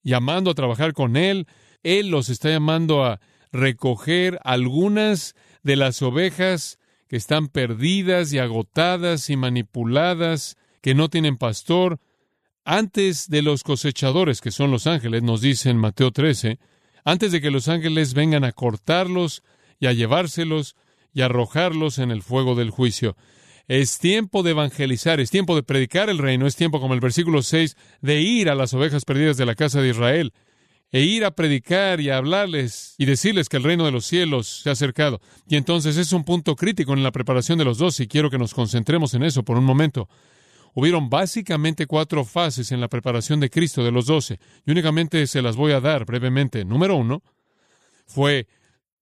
llamando 0.01 0.49
a 0.49 0.55
trabajar 0.55 0.93
con 0.93 1.17
Él. 1.17 1.45
Él 1.83 2.09
los 2.09 2.29
está 2.29 2.49
llamando 2.49 3.05
a 3.05 3.19
recoger 3.51 4.39
algunas 4.43 5.35
de 5.61 5.75
las 5.75 6.01
ovejas 6.01 6.79
que 7.07 7.15
están 7.15 7.47
perdidas 7.47 8.33
y 8.33 8.39
agotadas 8.39 9.29
y 9.29 9.37
manipuladas 9.37 10.57
que 10.81 10.95
no 10.95 11.09
tienen 11.09 11.37
pastor, 11.37 11.99
antes 12.63 13.29
de 13.29 13.41
los 13.41 13.63
cosechadores, 13.63 14.41
que 14.41 14.51
son 14.51 14.71
los 14.71 14.87
ángeles, 14.87 15.23
nos 15.23 15.41
dice 15.41 15.69
en 15.69 15.77
Mateo 15.77 16.11
13, 16.11 16.59
antes 17.03 17.31
de 17.31 17.41
que 17.41 17.51
los 17.51 17.67
ángeles 17.67 18.13
vengan 18.13 18.43
a 18.43 18.51
cortarlos 18.51 19.43
y 19.79 19.87
a 19.87 19.93
llevárselos 19.93 20.75
y 21.13 21.21
arrojarlos 21.21 21.97
en 21.97 22.11
el 22.11 22.21
fuego 22.21 22.55
del 22.55 22.69
juicio. 22.69 23.15
Es 23.67 23.99
tiempo 23.99 24.43
de 24.43 24.51
evangelizar, 24.51 25.19
es 25.19 25.29
tiempo 25.29 25.55
de 25.55 25.63
predicar 25.63 26.09
el 26.09 26.17
reino, 26.17 26.47
es 26.47 26.55
tiempo, 26.55 26.79
como 26.79 26.93
el 26.93 26.99
versículo 26.99 27.43
6, 27.43 27.77
de 28.01 28.21
ir 28.21 28.49
a 28.49 28.55
las 28.55 28.73
ovejas 28.73 29.05
perdidas 29.05 29.37
de 29.37 29.45
la 29.45 29.55
casa 29.55 29.81
de 29.81 29.89
Israel, 29.89 30.33
e 30.91 31.01
ir 31.01 31.23
a 31.23 31.31
predicar 31.31 32.01
y 32.01 32.09
a 32.09 32.17
hablarles 32.17 32.95
y 32.97 33.05
decirles 33.05 33.47
que 33.47 33.57
el 33.57 33.63
reino 33.63 33.85
de 33.85 33.91
los 33.91 34.05
cielos 34.05 34.61
se 34.63 34.69
ha 34.69 34.73
acercado. 34.73 35.21
Y 35.47 35.55
entonces 35.55 35.97
es 35.97 36.13
un 36.13 36.23
punto 36.23 36.55
crítico 36.55 36.93
en 36.93 37.03
la 37.03 37.11
preparación 37.11 37.59
de 37.59 37.65
los 37.65 37.77
dos, 37.77 37.99
y 37.99 38.07
quiero 38.07 38.31
que 38.31 38.39
nos 38.39 38.55
concentremos 38.55 39.13
en 39.13 39.23
eso 39.23 39.43
por 39.43 39.57
un 39.57 39.65
momento. 39.65 40.09
Hubieron 40.79 41.09
básicamente 41.09 41.87
cuatro 41.87 42.23
fases 42.23 42.71
en 42.71 42.79
la 42.79 42.87
preparación 42.87 43.41
de 43.41 43.49
Cristo 43.49 43.83
de 43.83 43.91
los 43.91 44.05
doce, 44.05 44.39
y 44.65 44.71
únicamente 44.71 45.27
se 45.27 45.41
las 45.41 45.57
voy 45.57 45.73
a 45.73 45.81
dar 45.81 46.05
brevemente. 46.05 46.63
Número 46.63 46.95
uno 46.95 47.21
fue 48.05 48.47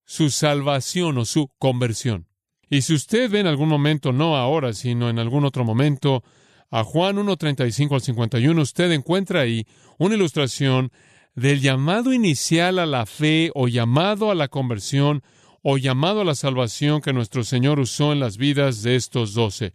su 0.04 0.32
salvación 0.32 1.20
o 1.20 1.26
su 1.26 1.52
conversión. 1.60 2.26
Y 2.68 2.82
si 2.82 2.96
usted 2.96 3.30
ve 3.30 3.42
en 3.42 3.46
algún 3.46 3.70
momento, 3.70 4.12
no 4.12 4.36
ahora, 4.36 4.74
sino 4.74 5.08
en 5.08 5.20
algún 5.20 5.46
otro 5.46 5.64
momento, 5.66 6.24
a 6.72 6.84
Juan 6.84 7.18
1.35 7.18 7.94
al 7.94 8.02
51, 8.02 8.60
usted 8.60 8.92
encuentra 8.92 9.42
ahí 9.42 9.68
una 10.00 10.16
ilustración 10.16 10.92
del 11.36 11.62
llamado 11.62 12.12
inicial 12.12 12.80
a 12.80 12.88
la 12.88 13.06
fe 13.06 13.52
o 13.54 13.68
llamado 13.68 14.32
a 14.32 14.36
la 14.36 14.48
conversión 14.48 15.22
o 15.62 15.78
llamado 15.78 16.22
a 16.22 16.26
la 16.26 16.34
salvación 16.34 17.02
que 17.02 17.14
nuestro 17.14 17.44
Señor 17.44 17.80
usó 17.80 18.14
en 18.14 18.20
las 18.20 18.38
vidas 18.38 18.82
de 18.82 18.96
estos 18.96 19.36
doce. 19.36 19.74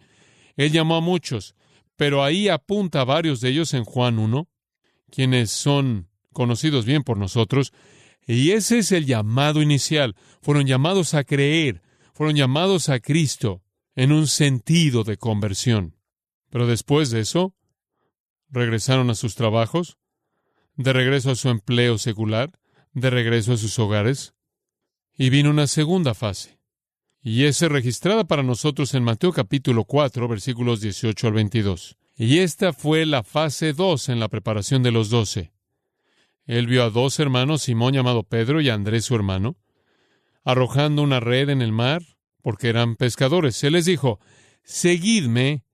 Él 0.56 0.72
llamó 0.72 0.96
a 0.96 1.00
muchos, 1.00 1.54
pero 1.96 2.24
ahí 2.24 2.48
apunta 2.48 3.00
a 3.00 3.04
varios 3.04 3.40
de 3.40 3.50
ellos 3.50 3.74
en 3.74 3.84
Juan 3.84 4.18
1, 4.18 4.48
quienes 5.10 5.50
son 5.50 6.08
conocidos 6.32 6.84
bien 6.84 7.02
por 7.02 7.18
nosotros, 7.18 7.72
y 8.26 8.52
ese 8.52 8.78
es 8.78 8.92
el 8.92 9.06
llamado 9.06 9.62
inicial. 9.62 10.14
Fueron 10.40 10.66
llamados 10.66 11.14
a 11.14 11.24
creer, 11.24 11.82
fueron 12.14 12.36
llamados 12.36 12.88
a 12.88 13.00
Cristo 13.00 13.62
en 13.94 14.12
un 14.12 14.26
sentido 14.26 15.04
de 15.04 15.16
conversión. 15.16 15.96
Pero 16.50 16.66
después 16.66 17.10
de 17.10 17.20
eso, 17.20 17.54
regresaron 18.48 19.10
a 19.10 19.14
sus 19.14 19.34
trabajos, 19.34 19.98
de 20.76 20.92
regreso 20.92 21.30
a 21.30 21.36
su 21.36 21.48
empleo 21.48 21.98
secular, 21.98 22.58
de 22.92 23.10
regreso 23.10 23.54
a 23.54 23.56
sus 23.56 23.78
hogares, 23.78 24.34
y 25.16 25.30
vino 25.30 25.50
una 25.50 25.66
segunda 25.66 26.14
fase, 26.14 26.58
y 27.22 27.44
es 27.44 27.60
registrada 27.62 28.24
para 28.24 28.42
nosotros 28.42 28.94
en 28.94 29.04
Mateo 29.04 29.32
capítulo 29.32 29.84
4, 29.84 30.26
versículos 30.26 30.80
18 30.80 31.28
al 31.28 31.32
22. 31.34 31.96
Y 32.16 32.38
esta 32.38 32.72
fue 32.72 33.06
la 33.06 33.22
fase 33.22 33.72
2 33.72 34.08
en 34.08 34.18
la 34.18 34.28
preparación 34.28 34.82
de 34.82 34.90
los 34.90 35.08
doce. 35.08 35.52
Él 36.46 36.66
vio 36.66 36.82
a 36.82 36.90
dos 36.90 37.20
hermanos, 37.20 37.62
Simón 37.62 37.94
llamado 37.94 38.24
Pedro 38.24 38.60
y 38.60 38.68
Andrés 38.68 39.04
su 39.04 39.14
hermano, 39.14 39.56
arrojando 40.42 41.02
una 41.02 41.20
red 41.20 41.48
en 41.48 41.62
el 41.62 41.70
mar, 41.70 42.02
porque 42.42 42.68
eran 42.68 42.96
pescadores. 42.96 43.62
Él 43.62 43.74
les 43.74 43.84
dijo, 43.84 44.18
Seguidme, 44.64 45.64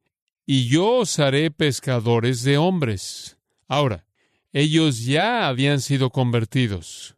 y 0.45 0.69
yo 0.69 0.99
os 0.99 1.19
haré 1.19 1.51
pescadores 1.51 2.43
de 2.43 2.59
hombres. 2.59 3.39
Ahora, 3.69 4.05
ellos 4.53 5.05
ya 5.05 5.49
habían 5.49 5.81
sido 5.81 6.11
convertidos. 6.11 7.17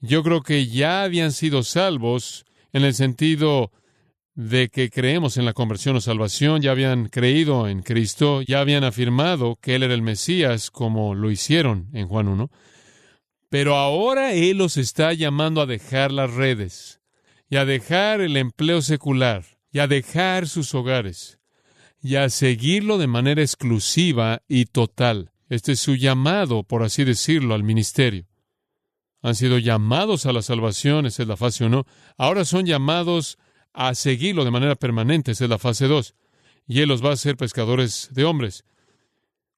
Yo 0.00 0.22
creo 0.22 0.42
que 0.42 0.66
ya 0.66 1.04
habían 1.04 1.32
sido 1.32 1.62
salvos 1.62 2.44
en 2.72 2.84
el 2.84 2.94
sentido 2.94 3.70
de 4.34 4.68
que 4.68 4.90
creemos 4.90 5.36
en 5.36 5.44
la 5.44 5.52
conversión 5.52 5.96
o 5.96 6.00
salvación, 6.00 6.62
ya 6.62 6.70
habían 6.70 7.08
creído 7.08 7.68
en 7.68 7.82
Cristo, 7.82 8.40
ya 8.42 8.60
habían 8.60 8.84
afirmado 8.84 9.56
que 9.60 9.74
Él 9.74 9.82
era 9.82 9.94
el 9.94 10.02
Mesías, 10.02 10.70
como 10.70 11.14
lo 11.14 11.30
hicieron 11.30 11.88
en 11.92 12.08
Juan 12.08 12.28
1. 12.28 12.50
Pero 13.50 13.76
ahora 13.76 14.32
Él 14.32 14.58
los 14.58 14.78
está 14.78 15.12
llamando 15.12 15.60
a 15.60 15.66
dejar 15.66 16.12
las 16.12 16.32
redes, 16.32 17.00
y 17.50 17.56
a 17.56 17.66
dejar 17.66 18.22
el 18.22 18.38
empleo 18.38 18.80
secular, 18.80 19.44
y 19.70 19.80
a 19.80 19.86
dejar 19.86 20.48
sus 20.48 20.74
hogares, 20.74 21.38
y 22.00 22.16
a 22.16 22.30
seguirlo 22.30 22.96
de 22.96 23.06
manera 23.06 23.42
exclusiva 23.42 24.42
y 24.48 24.64
total. 24.64 25.32
Este 25.50 25.72
es 25.72 25.80
su 25.80 25.94
llamado, 25.96 26.62
por 26.62 26.82
así 26.82 27.04
decirlo, 27.04 27.54
al 27.54 27.62
ministerio 27.62 28.31
han 29.22 29.34
sido 29.36 29.58
llamados 29.58 30.26
a 30.26 30.32
la 30.32 30.42
salvación, 30.42 31.06
esa 31.06 31.22
es 31.22 31.28
la 31.28 31.36
fase 31.36 31.64
1, 31.64 31.86
ahora 32.18 32.44
son 32.44 32.66
llamados 32.66 33.38
a 33.72 33.94
seguirlo 33.94 34.44
de 34.44 34.50
manera 34.50 34.74
permanente, 34.74 35.30
esa 35.30 35.44
es 35.44 35.50
la 35.50 35.58
fase 35.58 35.86
2, 35.86 36.14
y 36.66 36.80
Él 36.80 36.88
los 36.88 37.04
va 37.04 37.10
a 37.10 37.14
hacer 37.14 37.36
pescadores 37.36 38.08
de 38.12 38.24
hombres. 38.24 38.64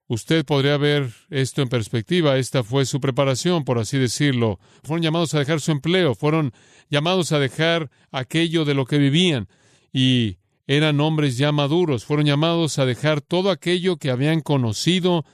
Usted 0.07 0.45
podría 0.45 0.77
ver 0.77 1.11
esto 1.31 1.63
en 1.63 1.71
perspectiva, 1.71 2.37
esta 2.37 2.63
fue 2.63 2.85
su 2.85 3.01
preparación, 3.01 3.65
por 3.65 3.79
así 3.79 3.97
decirlo. 3.97 4.61
Fueron 4.83 5.03
llamados 5.03 5.33
a 5.33 5.39
dejar 5.39 5.63
su 5.63 5.73
empleo, 5.73 6.15
fueron 6.15 6.53
llamados 6.91 7.33
a 7.33 7.39
dejar 7.39 7.91
aquello 8.13 8.67
de 8.67 8.75
lo 8.75 8.85
que 8.85 8.99
vivían, 8.99 9.49
y 9.95 10.37
eran 10.67 11.01
hombres 11.01 11.39
ya 11.39 11.53
maduros, 11.53 12.05
fueron 12.05 12.27
llamados 12.27 12.79
a 12.79 12.85
dejar 12.85 13.23
todo 13.23 13.51
aquello 13.51 13.97
que 13.97 14.11
habían 14.11 14.43
conocido 14.43 15.25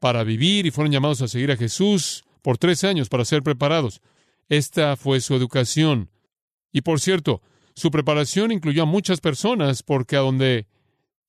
para 0.00 0.22
vivir, 0.22 0.66
y 0.66 0.70
fueron 0.70 0.92
llamados 0.92 1.22
a 1.22 1.28
seguir 1.28 1.50
a 1.50 1.56
Jesús, 1.56 2.24
por 2.42 2.58
tres 2.58 2.84
años 2.84 3.08
para 3.08 3.24
ser 3.24 3.42
preparados. 3.42 4.00
Esta 4.48 4.96
fue 4.96 5.20
su 5.20 5.34
educación. 5.34 6.10
Y 6.72 6.82
por 6.82 7.00
cierto, 7.00 7.42
su 7.74 7.90
preparación 7.90 8.52
incluyó 8.52 8.82
a 8.82 8.86
muchas 8.86 9.20
personas 9.20 9.82
porque 9.82 10.16
a 10.16 10.20
donde 10.20 10.66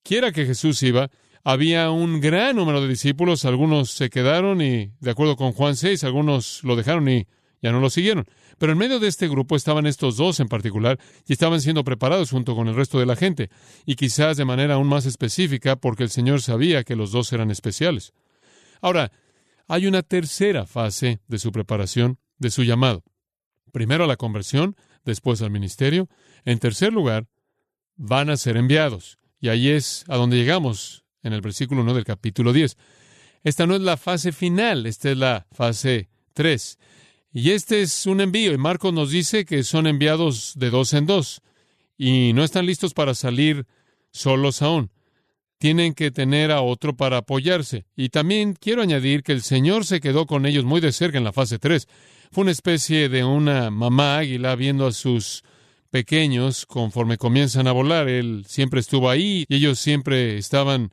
quiera 0.03 0.31
que 0.31 0.45
Jesús 0.45 0.81
iba, 0.83 1.09
había 1.43 1.89
un 1.91 2.19
gran 2.21 2.55
número 2.55 2.81
de 2.81 2.87
discípulos, 2.87 3.45
algunos 3.45 3.91
se 3.91 4.09
quedaron 4.09 4.61
y, 4.61 4.91
de 4.99 5.11
acuerdo 5.11 5.35
con 5.35 5.53
Juan 5.53 5.75
6, 5.75 6.03
algunos 6.03 6.63
lo 6.63 6.75
dejaron 6.75 7.07
y 7.09 7.27
ya 7.61 7.71
no 7.71 7.79
lo 7.79 7.89
siguieron. 7.89 8.25
Pero 8.57 8.73
en 8.73 8.77
medio 8.77 8.99
de 8.99 9.07
este 9.07 9.27
grupo 9.27 9.55
estaban 9.55 9.87
estos 9.87 10.17
dos 10.17 10.39
en 10.39 10.47
particular 10.47 10.99
y 11.27 11.33
estaban 11.33 11.61
siendo 11.61 11.83
preparados 11.83 12.31
junto 12.31 12.55
con 12.55 12.67
el 12.67 12.75
resto 12.75 12.99
de 12.99 13.05
la 13.05 13.15
gente, 13.15 13.49
y 13.85 13.95
quizás 13.95 14.37
de 14.37 14.45
manera 14.45 14.75
aún 14.75 14.87
más 14.87 15.05
específica 15.05 15.75
porque 15.75 16.03
el 16.03 16.09
Señor 16.09 16.41
sabía 16.41 16.83
que 16.83 16.95
los 16.95 17.11
dos 17.11 17.31
eran 17.33 17.49
especiales. 17.49 18.13
Ahora, 18.81 19.11
hay 19.71 19.87
una 19.87 20.03
tercera 20.03 20.65
fase 20.65 21.21
de 21.29 21.39
su 21.39 21.53
preparación, 21.53 22.19
de 22.37 22.51
su 22.51 22.63
llamado. 22.63 23.05
Primero 23.71 24.03
a 24.03 24.07
la 24.07 24.17
conversión, 24.17 24.75
después 25.05 25.41
al 25.41 25.49
ministerio. 25.49 26.09
En 26.43 26.59
tercer 26.59 26.91
lugar, 26.91 27.29
van 27.95 28.29
a 28.29 28.35
ser 28.35 28.57
enviados. 28.57 29.17
Y 29.39 29.47
ahí 29.47 29.69
es 29.69 30.03
a 30.09 30.17
donde 30.17 30.35
llegamos 30.35 31.05
en 31.23 31.31
el 31.31 31.39
versículo 31.39 31.83
1 31.83 31.93
del 31.93 32.03
capítulo 32.03 32.51
10. 32.51 32.75
Esta 33.45 33.65
no 33.65 33.73
es 33.73 33.81
la 33.81 33.95
fase 33.95 34.33
final, 34.33 34.85
esta 34.87 35.09
es 35.09 35.17
la 35.17 35.47
fase 35.53 36.09
3. 36.33 36.77
Y 37.31 37.51
este 37.51 37.81
es 37.81 38.05
un 38.07 38.19
envío, 38.19 38.51
y 38.51 38.57
Marcos 38.57 38.91
nos 38.91 39.09
dice 39.09 39.45
que 39.45 39.63
son 39.63 39.87
enviados 39.87 40.51
de 40.57 40.69
dos 40.69 40.91
en 40.91 41.05
dos, 41.05 41.39
y 41.97 42.33
no 42.33 42.43
están 42.43 42.65
listos 42.65 42.93
para 42.93 43.15
salir 43.15 43.65
solos 44.11 44.61
aún. 44.61 44.91
Tienen 45.61 45.93
que 45.93 46.09
tener 46.09 46.49
a 46.49 46.61
otro 46.61 46.95
para 46.97 47.17
apoyarse. 47.17 47.85
Y 47.95 48.09
también 48.09 48.57
quiero 48.59 48.81
añadir 48.81 49.21
que 49.21 49.31
el 49.31 49.43
Señor 49.43 49.85
se 49.85 49.99
quedó 49.99 50.25
con 50.25 50.47
ellos 50.47 50.65
muy 50.65 50.81
de 50.81 50.91
cerca 50.91 51.19
en 51.19 51.23
la 51.23 51.33
fase 51.33 51.59
3. 51.59 51.87
Fue 52.31 52.41
una 52.41 52.49
especie 52.49 53.09
de 53.09 53.23
una 53.23 53.69
mamá 53.69 54.17
águila 54.17 54.55
viendo 54.55 54.87
a 54.87 54.91
sus 54.91 55.43
pequeños 55.91 56.65
conforme 56.65 57.19
comienzan 57.19 57.67
a 57.67 57.73
volar. 57.73 58.09
Él 58.09 58.43
siempre 58.47 58.79
estuvo 58.79 59.07
ahí 59.07 59.45
y 59.47 59.55
ellos 59.55 59.77
siempre 59.77 60.39
estaban 60.39 60.89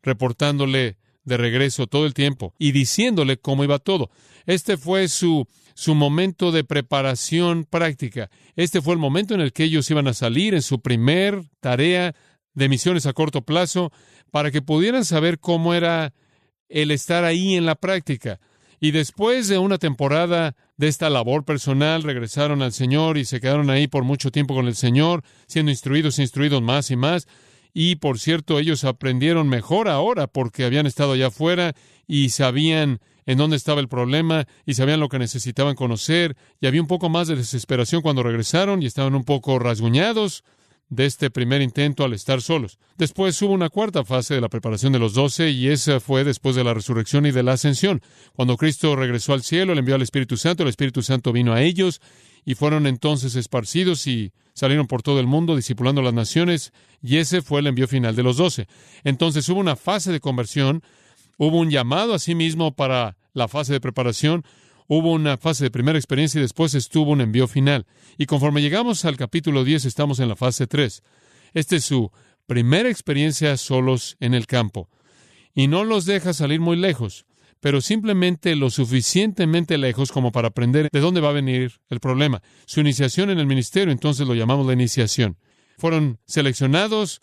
reportándole 0.00 0.96
de 1.24 1.36
regreso 1.36 1.86
todo 1.86 2.06
el 2.06 2.14
tiempo 2.14 2.54
y 2.58 2.72
diciéndole 2.72 3.36
cómo 3.36 3.64
iba 3.64 3.78
todo. 3.78 4.08
Este 4.46 4.78
fue 4.78 5.08
su, 5.08 5.46
su 5.74 5.94
momento 5.94 6.52
de 6.52 6.64
preparación 6.64 7.66
práctica. 7.66 8.30
Este 8.54 8.80
fue 8.80 8.94
el 8.94 8.98
momento 8.98 9.34
en 9.34 9.42
el 9.42 9.52
que 9.52 9.64
ellos 9.64 9.90
iban 9.90 10.08
a 10.08 10.14
salir 10.14 10.54
en 10.54 10.62
su 10.62 10.80
primer 10.80 11.42
tarea 11.60 12.14
de 12.56 12.68
misiones 12.68 13.06
a 13.06 13.12
corto 13.12 13.42
plazo 13.42 13.92
para 14.32 14.50
que 14.50 14.62
pudieran 14.62 15.04
saber 15.04 15.38
cómo 15.38 15.74
era 15.74 16.12
el 16.68 16.90
estar 16.90 17.22
ahí 17.22 17.54
en 17.54 17.66
la 17.66 17.76
práctica. 17.76 18.40
Y 18.80 18.90
después 18.90 19.48
de 19.48 19.58
una 19.58 19.78
temporada 19.78 20.56
de 20.76 20.88
esta 20.88 21.08
labor 21.08 21.44
personal, 21.44 22.02
regresaron 22.02 22.62
al 22.62 22.72
Señor 22.72 23.18
y 23.18 23.24
se 23.24 23.40
quedaron 23.40 23.70
ahí 23.70 23.86
por 23.86 24.04
mucho 24.04 24.30
tiempo 24.30 24.54
con 24.54 24.66
el 24.66 24.74
Señor, 24.74 25.22
siendo 25.46 25.70
instruidos, 25.70 26.18
instruidos 26.18 26.62
más 26.62 26.90
y 26.90 26.96
más. 26.96 27.28
Y 27.72 27.96
por 27.96 28.18
cierto, 28.18 28.58
ellos 28.58 28.84
aprendieron 28.84 29.48
mejor 29.48 29.88
ahora 29.88 30.26
porque 30.26 30.64
habían 30.64 30.86
estado 30.86 31.12
allá 31.12 31.28
afuera 31.28 31.74
y 32.06 32.30
sabían 32.30 33.00
en 33.26 33.38
dónde 33.38 33.56
estaba 33.56 33.80
el 33.80 33.88
problema 33.88 34.46
y 34.64 34.74
sabían 34.74 35.00
lo 35.00 35.10
que 35.10 35.18
necesitaban 35.18 35.74
conocer. 35.74 36.36
Y 36.58 36.66
había 36.66 36.80
un 36.80 36.86
poco 36.86 37.10
más 37.10 37.28
de 37.28 37.36
desesperación 37.36 38.00
cuando 38.00 38.22
regresaron 38.22 38.82
y 38.82 38.86
estaban 38.86 39.14
un 39.14 39.24
poco 39.24 39.58
rasguñados 39.58 40.42
de 40.88 41.06
este 41.06 41.30
primer 41.30 41.62
intento 41.62 42.04
al 42.04 42.12
estar 42.12 42.40
solos. 42.40 42.78
Después 42.96 43.40
hubo 43.42 43.52
una 43.52 43.70
cuarta 43.70 44.04
fase 44.04 44.34
de 44.34 44.40
la 44.40 44.48
preparación 44.48 44.92
de 44.92 44.98
los 44.98 45.14
doce 45.14 45.50
y 45.50 45.68
esa 45.68 46.00
fue 46.00 46.24
después 46.24 46.54
de 46.54 46.64
la 46.64 46.74
resurrección 46.74 47.26
y 47.26 47.32
de 47.32 47.42
la 47.42 47.52
ascensión. 47.52 48.02
Cuando 48.34 48.56
Cristo 48.56 48.94
regresó 48.94 49.32
al 49.32 49.42
cielo, 49.42 49.74
le 49.74 49.80
envió 49.80 49.96
al 49.96 50.02
Espíritu 50.02 50.36
Santo, 50.36 50.62
el 50.62 50.68
Espíritu 50.68 51.02
Santo 51.02 51.32
vino 51.32 51.52
a 51.52 51.62
ellos 51.62 52.00
y 52.44 52.54
fueron 52.54 52.86
entonces 52.86 53.34
esparcidos 53.34 54.06
y 54.06 54.32
salieron 54.54 54.86
por 54.86 55.02
todo 55.02 55.18
el 55.18 55.26
mundo 55.26 55.56
discipulando 55.56 56.00
las 56.02 56.14
naciones 56.14 56.72
y 57.02 57.16
ese 57.16 57.42
fue 57.42 57.60
el 57.60 57.66
envío 57.66 57.88
final 57.88 58.14
de 58.14 58.22
los 58.22 58.36
doce. 58.36 58.68
Entonces 59.02 59.48
hubo 59.48 59.60
una 59.60 59.76
fase 59.76 60.12
de 60.12 60.20
conversión, 60.20 60.82
hubo 61.36 61.58
un 61.58 61.70
llamado 61.70 62.14
a 62.14 62.18
sí 62.18 62.34
mismo 62.34 62.74
para 62.74 63.16
la 63.34 63.48
fase 63.48 63.72
de 63.72 63.80
preparación, 63.80 64.44
hubo 64.88 65.12
una 65.12 65.36
fase 65.36 65.64
de 65.64 65.70
primera 65.70 65.98
experiencia 65.98 66.38
y 66.38 66.42
después 66.42 66.74
estuvo 66.74 67.12
un 67.12 67.20
envío 67.20 67.48
final. 67.48 67.86
Y 68.18 68.26
conforme 68.26 68.62
llegamos 68.62 69.04
al 69.04 69.16
capítulo 69.16 69.64
10 69.64 69.84
estamos 69.84 70.20
en 70.20 70.28
la 70.28 70.36
fase 70.36 70.66
3. 70.66 71.02
Esta 71.54 71.76
es 71.76 71.84
su 71.84 72.10
primera 72.46 72.88
experiencia 72.88 73.56
solos 73.56 74.16
en 74.20 74.34
el 74.34 74.46
campo. 74.46 74.88
Y 75.54 75.68
no 75.68 75.84
los 75.84 76.04
deja 76.04 76.32
salir 76.32 76.60
muy 76.60 76.76
lejos 76.76 77.26
pero 77.60 77.80
simplemente 77.80 78.54
lo 78.54 78.70
suficientemente 78.70 79.78
lejos 79.78 80.12
como 80.12 80.32
para 80.32 80.48
aprender 80.48 80.88
de 80.92 81.00
dónde 81.00 81.20
va 81.20 81.30
a 81.30 81.32
venir 81.32 81.80
el 81.88 82.00
problema. 82.00 82.42
Su 82.66 82.80
iniciación 82.80 83.30
en 83.30 83.38
el 83.38 83.46
ministerio, 83.46 83.92
entonces 83.92 84.26
lo 84.26 84.34
llamamos 84.34 84.66
la 84.66 84.72
iniciación. 84.72 85.36
Fueron 85.78 86.20
seleccionados 86.26 87.22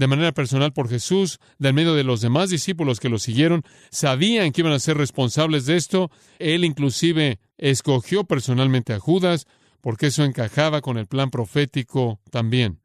de 0.00 0.06
manera 0.06 0.32
personal 0.32 0.72
por 0.72 0.88
Jesús, 0.88 1.40
del 1.58 1.74
medio 1.74 1.94
de 1.94 2.04
los 2.04 2.22
demás 2.22 2.48
discípulos 2.48 3.00
que 3.00 3.10
lo 3.10 3.18
siguieron, 3.18 3.64
sabían 3.90 4.50
que 4.50 4.62
iban 4.62 4.72
a 4.72 4.78
ser 4.78 4.96
responsables 4.96 5.66
de 5.66 5.76
esto. 5.76 6.10
Él 6.38 6.64
inclusive 6.64 7.38
escogió 7.58 8.24
personalmente 8.24 8.94
a 8.94 8.98
Judas, 8.98 9.46
porque 9.82 10.06
eso 10.06 10.24
encajaba 10.24 10.80
con 10.80 10.96
el 10.96 11.06
plan 11.06 11.28
profético 11.30 12.18
también. 12.30 12.80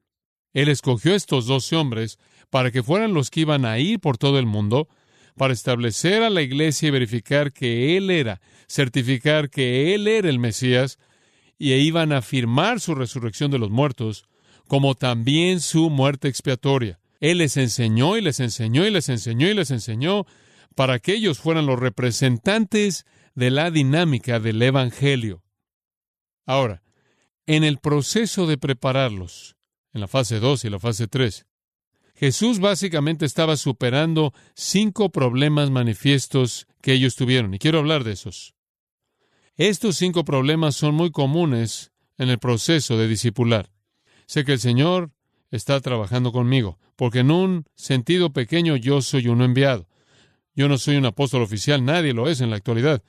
Él 0.51 0.67
escogió 0.67 1.13
a 1.13 1.15
estos 1.15 1.45
doce 1.45 1.78
hombres 1.78 2.19
para 2.49 2.69
que 2.69 2.84
fueran 2.84 3.13
los 3.13 3.30
que 3.30 3.39
iban 3.39 3.63
a 3.63 3.80
ir 3.80 4.01
por 4.01 4.17
todo 4.17 4.38
el 4.38 4.45
mundo, 4.45 4.89
para 5.38 5.54
establecer 5.54 6.21
a 6.21 6.30
la 6.30 6.41
iglesia 6.41 6.89
y 6.89 6.91
verificar 6.91 7.54
que 7.54 7.95
Él 7.95 8.12
era, 8.12 8.41
certificar 8.67 9.49
que 9.49 9.95
Él 9.95 10.10
era 10.10 10.28
el 10.28 10.39
Mesías, 10.39 10.99
y 11.58 11.71
iban 11.75 12.12
a 12.12 12.17
afirmar 12.17 12.82
su 12.82 12.93
resurrección 12.93 13.51
de 13.51 13.60
los 13.60 13.69
muertos, 13.69 14.25
como 14.67 14.95
también 14.95 15.62
su 15.62 15.89
muerte 15.89 16.28
expiatoria. 16.28 16.99
Él 17.19 17.39
les 17.39 17.58
enseñó 17.58 18.17
y 18.17 18.21
les 18.21 18.39
enseñó 18.39 18.86
y 18.86 18.91
les 18.91 19.10
enseñó 19.10 19.47
y 19.49 19.54
les 19.54 19.71
enseñó 19.71 20.25
para 20.75 20.99
que 20.99 21.13
ellos 21.13 21.39
fueran 21.39 21.65
los 21.65 21.80
representantes 21.80 23.06
de 23.34 23.51
la 23.51 23.71
dinámica 23.71 24.39
del 24.39 24.62
Evangelio. 24.62 25.43
Ahora, 26.45 26.84
en 27.47 27.63
el 27.63 27.78
proceso 27.78 28.47
de 28.47 28.58
prepararlos, 28.58 29.56
en 29.93 30.01
la 30.01 30.08
fase 30.08 30.39
2 30.39 30.65
y 30.65 30.69
la 30.69 30.80
fase 30.80 31.08
3, 31.08 31.45
Jesús 32.15 32.60
básicamente 32.60 33.25
estaba 33.25 33.58
superando 33.58 34.34
cinco 34.54 35.10
problemas 35.10 35.69
manifiestos 35.69 36.67
que 36.82 36.93
ellos 36.93 37.15
tuvieron, 37.15 37.54
y 37.54 37.60
quiero 37.60 37.80
hablar 37.80 38.04
de 38.04 38.13
esos. 38.13 38.56
Estos 39.56 39.97
cinco 39.97 40.23
problemas 40.23 40.75
son 40.75 40.95
muy 40.95 41.12
comunes 41.12 41.91
en 42.17 42.30
el 42.30 42.39
proceso 42.39 42.97
de 42.97 43.08
discipular. 43.08 43.71
Sé 44.28 44.43
que 44.43 44.54
el 44.54 44.60
Señor 44.60 45.12
está 45.56 45.80
trabajando 45.82 46.32
conmigo, 46.32 46.78
porque 46.96 47.20
en 47.20 47.32
un 47.32 47.65
sentido 47.76 48.32
pequeño 48.32 48.76
yo 48.76 49.02
soy 49.02 49.28
uno 49.28 49.46
enviado. 49.46 49.88
Yo 50.56 50.70
no 50.70 50.78
soy 50.78 50.96
un 50.96 51.06
apóstol 51.06 51.41
oficial, 51.41 51.84
nadie 51.84 52.13
lo 52.13 52.30
es 52.30 52.41
en 52.41 52.50
la 52.50 52.56
actualidad, 52.56 53.04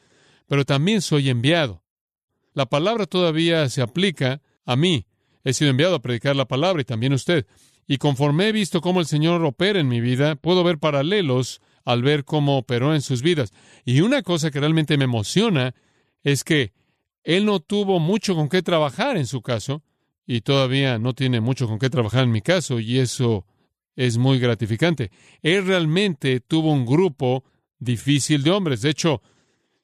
pero 0.49 0.65
también 0.65 1.01
soy 1.01 1.29
enviado. 1.29 1.83
La 2.55 2.67
palabra 2.67 3.07
todavía 3.07 3.69
se 3.69 3.83
aplica 3.83 4.41
a 4.65 4.77
mí. 4.77 5.07
He 5.45 5.53
sido 5.53 5.71
enviado 5.71 5.95
a 5.95 6.03
predicar 6.03 6.35
la 6.35 6.49
palabra 6.49 6.83
y 6.83 6.85
también 6.85 7.13
usted. 7.13 7.47
Y 7.87 7.99
conforme 7.99 8.49
he 8.49 8.53
visto 8.53 8.81
cómo 8.81 9.01
el 9.01 9.07
Señor 9.07 9.45
opera 9.45 9.79
en 9.79 9.89
mi 9.89 10.01
vida, 10.01 10.35
puedo 10.35 10.65
ver 10.65 10.79
paralelos 10.79 11.61
al 11.85 12.03
ver 12.03 12.25
cómo 12.25 12.59
operó 12.59 12.95
en 12.95 13.03
sus 13.03 13.23
vidas. 13.23 13.53
Y 13.85 14.01
una 14.01 14.23
cosa 14.23 14.51
que 14.51 14.59
realmente 14.59 14.97
me 14.97 15.05
emociona 15.05 15.75
es 16.25 16.43
que 16.43 16.73
Él 17.23 17.45
no 17.45 17.61
tuvo 17.61 18.01
mucho 18.01 18.35
con 18.35 18.49
qué 18.49 18.63
trabajar 18.63 19.17
en 19.17 19.27
su 19.27 19.41
caso, 19.41 19.85
y 20.27 20.41
todavía 20.41 20.99
no 20.99 21.15
tiene 21.15 21.41
mucho 21.41 21.69
con 21.69 21.79
qué 21.79 21.89
trabajar 21.89 22.25
en 22.25 22.33
mi 22.33 22.43
caso, 22.43 22.81
y 22.81 22.99
eso 22.99 23.47
es 23.95 24.19
muy 24.19 24.39
gratificante. 24.39 25.11
Él 25.43 25.67
realmente 25.67 26.41
tuvo 26.41 26.73
un 26.73 26.85
grupo 26.85 27.45
difícil 27.79 28.43
de 28.43 28.51
hombres. 28.51 28.83
De 28.83 28.91
hecho, 28.91 29.23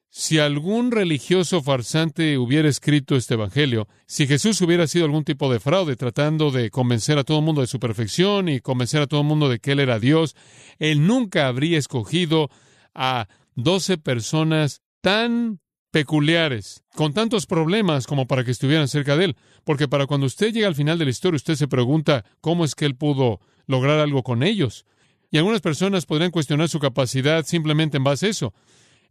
si 0.09 0.37
algún 0.37 0.91
religioso 0.91 1.63
farsante 1.63 2.37
hubiera 2.37 2.69
escrito 2.69 3.15
este 3.15 3.33
Evangelio, 3.33 3.87
si 4.05 4.27
Jesús 4.27 4.61
hubiera 4.61 4.85
sido 4.85 5.05
algún 5.05 5.23
tipo 5.23 5.51
de 5.51 5.59
fraude 5.59 5.95
tratando 5.95 6.51
de 6.51 6.69
convencer 6.69 7.17
a 7.17 7.23
todo 7.23 7.39
el 7.39 7.45
mundo 7.45 7.61
de 7.61 7.67
su 7.67 7.79
perfección 7.79 8.47
y 8.47 8.59
convencer 8.59 9.01
a 9.01 9.07
todo 9.07 9.21
el 9.21 9.27
mundo 9.27 9.49
de 9.49 9.57
que 9.57 9.71
Él 9.71 9.79
era 9.79 9.97
Dios, 9.97 10.35
Él 10.77 11.07
nunca 11.07 11.47
habría 11.47 11.79
escogido 11.79 12.51
a 12.93 13.27
doce 13.55 13.97
personas 13.97 14.83
tan 15.01 15.59
peculiares, 15.93 16.83
con 16.95 17.13
tantos 17.13 17.45
problemas 17.45 18.07
como 18.07 18.25
para 18.25 18.43
que 18.43 18.49
estuvieran 18.49 18.87
cerca 18.87 19.15
de 19.15 19.25
Él. 19.25 19.35
Porque 19.63 19.87
para 19.87 20.07
cuando 20.07 20.25
usted 20.25 20.51
llega 20.51 20.67
al 20.67 20.73
final 20.73 20.97
de 20.97 21.05
la 21.05 21.11
historia, 21.11 21.35
usted 21.35 21.53
se 21.53 21.67
pregunta 21.67 22.25
cómo 22.41 22.65
es 22.65 22.73
que 22.73 22.85
Él 22.85 22.95
pudo 22.95 23.39
lograr 23.67 23.99
algo 23.99 24.23
con 24.23 24.41
ellos. 24.41 24.85
Y 25.29 25.37
algunas 25.37 25.61
personas 25.61 26.07
podrían 26.07 26.31
cuestionar 26.31 26.67
su 26.67 26.79
capacidad 26.79 27.45
simplemente 27.45 27.97
en 27.97 28.03
base 28.03 28.25
a 28.25 28.29
eso. 28.29 28.55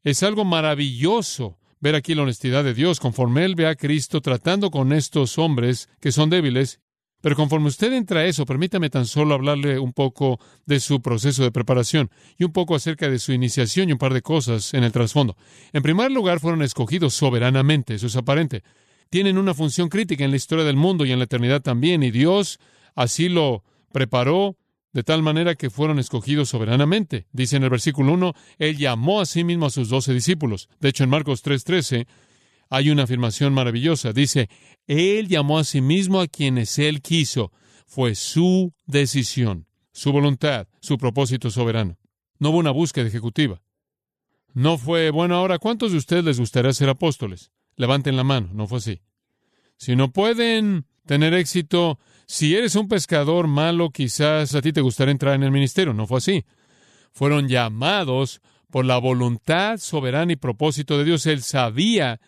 Es 0.03 0.25
algo 0.25 0.45
maravilloso 0.45 1.57
ver 1.79 1.95
aquí 1.95 2.17
la 2.17 2.23
honestidad 2.25 2.65
de 2.65 2.75
Dios, 2.75 2.99
conforme 2.99 3.45
Él 3.45 3.55
ve 3.55 3.69
a 3.69 3.77
Cristo 3.77 4.21
tratando 4.21 4.73
con 4.73 4.93
estos 4.93 5.39
hombres 5.39 5.89
que 6.01 6.11
son 6.11 6.31
débiles. 6.31 6.81
Pero 7.23 7.37
conforme 7.37 7.69
usted 7.69 7.93
entra 7.93 8.21
a 8.21 8.27
eso, 8.27 8.45
permítame 8.45 8.91
tan 8.91 9.07
solo 9.07 9.35
hablarle 9.35 9.79
un 9.79 9.93
poco 9.93 10.39
de 10.67 10.81
su 10.81 11.01
proceso 11.01 11.43
de 11.45 11.53
preparación 11.53 12.11
y 12.37 12.45
un 12.45 12.53
poco 12.53 12.75
acerca 12.75 13.09
de 13.09 13.21
su 13.21 13.33
iniciación 13.33 13.89
y 13.89 13.93
un 13.93 13.99
par 13.99 14.13
de 14.13 14.23
cosas 14.23 14.75
en 14.75 14.85
el 14.85 14.93
trasfondo. 14.93 15.37
En 15.73 15.83
primer 15.83 16.11
lugar, 16.11 16.41
fueron 16.41 16.63
escogidos 16.63 17.15
soberanamente, 17.15 17.95
eso 17.95 18.09
es 18.09 18.17
aparente. 18.17 18.65
Tienen 19.09 19.39
una 19.39 19.55
función 19.55 19.89
crítica 19.89 20.25
en 20.25 20.31
la 20.31 20.37
historia 20.37 20.65
del 20.65 20.77
mundo 20.77 21.05
y 21.05 21.13
en 21.13 21.19
la 21.19 21.25
eternidad 21.25 21.63
también, 21.63 22.03
y 22.03 22.11
Dios 22.11 22.59
así 22.97 23.29
lo 23.29 23.63
preparó 23.93 24.57
de 24.93 25.03
tal 25.03 25.23
manera 25.23 25.55
que 25.55 25.71
fueron 25.71 25.99
escogidos 25.99 26.49
soberanamente. 26.49 27.27
Dice 27.33 27.57
en 27.57 27.63
el 27.63 27.71
versículo 27.71 28.13
1, 28.13 28.35
Él 28.59 28.77
llamó 28.77 29.21
a 29.21 29.27
sí 29.27 29.45
mismo 29.45 29.67
a 29.67 29.71
sus 29.71 29.89
doce 29.89 30.13
discípulos. 30.13 30.69
De 30.81 30.89
hecho, 30.89 31.05
en 31.05 31.11
Marcos 31.11 31.43
3:13, 31.43 32.07
hay 32.73 32.89
una 32.89 33.03
afirmación 33.03 33.53
maravillosa. 33.53 34.15
Dice, 34.15 34.49
Él 34.87 35.29
llamó 35.29 35.59
a 35.59 35.65
sí 35.65 35.83
mismo 35.83 36.23
a 36.23 36.27
quienes 36.27 36.79
Él 36.79 37.03
quiso. 37.03 37.53
Fue 37.87 38.15
su 38.15 38.73
decisión, 38.87 39.67
su 39.93 40.11
voluntad, 40.11 40.67
su 40.81 40.97
propósito 40.97 41.51
soberano. 41.51 41.99
No 42.39 42.49
hubo 42.49 42.57
una 42.57 42.71
búsqueda 42.71 43.07
ejecutiva. 43.07 43.61
No 44.55 44.79
fue, 44.79 45.11
bueno, 45.11 45.35
ahora, 45.37 45.59
¿cuántos 45.59 45.93
de 45.93 45.99
ustedes 45.99 46.25
les 46.25 46.41
gustaría 46.41 46.73
ser 46.73 46.89
apóstoles? 46.89 47.53
Levanten 47.77 48.17
la 48.17 48.25
mano. 48.25 48.49
No 48.55 48.67
fue 48.67 48.79
así. 48.79 49.03
Si 49.77 49.95
no 49.95 50.11
pueden 50.11 50.87
tener 51.05 51.35
éxito, 51.35 51.99
si 52.27 52.57
eres 52.57 52.75
un 52.75 52.89
pescador 52.89 53.49
malo, 53.49 53.91
quizás 53.91 54.55
a 54.55 54.63
ti 54.63 54.73
te 54.73 54.81
gustaría 54.81 55.13
entrar 55.13 55.35
en 55.35 55.43
el 55.43 55.51
ministerio. 55.51 55.93
No 55.93 56.07
fue 56.07 56.19
así. 56.19 56.47
Fueron 57.13 57.49
llamados 57.49 58.41
por 58.71 58.87
la 58.87 58.97
voluntad 58.97 59.77
soberana 59.77 60.33
y 60.33 60.37
propósito 60.37 60.97
de 60.97 61.05
Dios. 61.05 61.27
Él 61.27 61.43
sabía 61.43 62.19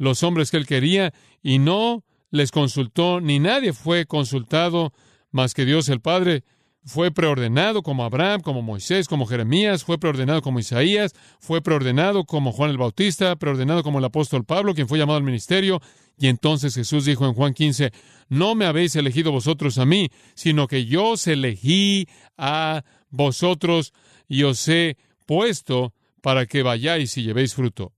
los 0.00 0.22
hombres 0.22 0.50
que 0.50 0.56
él 0.56 0.66
quería 0.66 1.12
y 1.42 1.58
no 1.58 2.04
les 2.30 2.50
consultó, 2.50 3.20
ni 3.20 3.38
nadie 3.38 3.74
fue 3.74 4.06
consultado 4.06 4.94
más 5.30 5.52
que 5.52 5.66
Dios 5.66 5.90
el 5.90 6.00
Padre. 6.00 6.42
Fue 6.82 7.10
preordenado 7.10 7.82
como 7.82 8.02
Abraham, 8.02 8.40
como 8.40 8.62
Moisés, 8.62 9.08
como 9.08 9.26
Jeremías, 9.26 9.84
fue 9.84 9.98
preordenado 9.98 10.40
como 10.40 10.58
Isaías, 10.58 11.12
fue 11.38 11.60
preordenado 11.60 12.24
como 12.24 12.50
Juan 12.50 12.70
el 12.70 12.78
Bautista, 12.78 13.36
preordenado 13.36 13.82
como 13.82 13.98
el 13.98 14.04
apóstol 14.06 14.46
Pablo, 14.46 14.74
quien 14.74 14.88
fue 14.88 14.98
llamado 14.98 15.18
al 15.18 15.22
ministerio. 15.22 15.82
Y 16.16 16.28
entonces 16.28 16.74
Jesús 16.74 17.04
dijo 17.04 17.26
en 17.26 17.34
Juan 17.34 17.52
15, 17.52 17.92
no 18.30 18.54
me 18.54 18.64
habéis 18.64 18.96
elegido 18.96 19.32
vosotros 19.32 19.76
a 19.76 19.84
mí, 19.84 20.08
sino 20.34 20.66
que 20.66 20.86
yo 20.86 21.10
os 21.10 21.26
elegí 21.26 22.08
a 22.38 22.84
vosotros 23.10 23.92
y 24.26 24.44
os 24.44 24.66
he 24.66 24.96
puesto 25.26 25.92
para 26.22 26.46
que 26.46 26.62
vayáis 26.62 27.18
y 27.18 27.22
llevéis 27.22 27.54
fruto. 27.54 27.92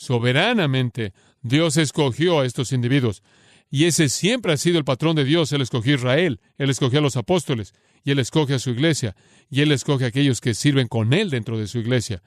Soberanamente, 0.00 1.12
Dios 1.42 1.76
escogió 1.76 2.40
a 2.40 2.46
estos 2.46 2.72
individuos. 2.72 3.22
Y 3.70 3.84
ese 3.84 4.08
siempre 4.08 4.52
ha 4.52 4.56
sido 4.56 4.78
el 4.78 4.84
patrón 4.84 5.14
de 5.16 5.24
Dios. 5.24 5.52
Él 5.52 5.62
escogió 5.62 5.92
a 5.92 5.96
Israel, 5.96 6.40
Él 6.58 6.70
escogió 6.70 6.98
a 6.98 7.02
los 7.02 7.16
apóstoles, 7.16 7.72
y 8.04 8.10
Él 8.10 8.18
escoge 8.18 8.54
a 8.54 8.58
su 8.58 8.70
iglesia, 8.70 9.14
y 9.48 9.60
Él 9.60 9.70
escoge 9.72 10.04
a 10.04 10.08
aquellos 10.08 10.40
que 10.40 10.54
sirven 10.54 10.88
con 10.88 11.12
Él 11.12 11.30
dentro 11.30 11.56
de 11.58 11.68
su 11.68 11.78
iglesia. 11.78 12.22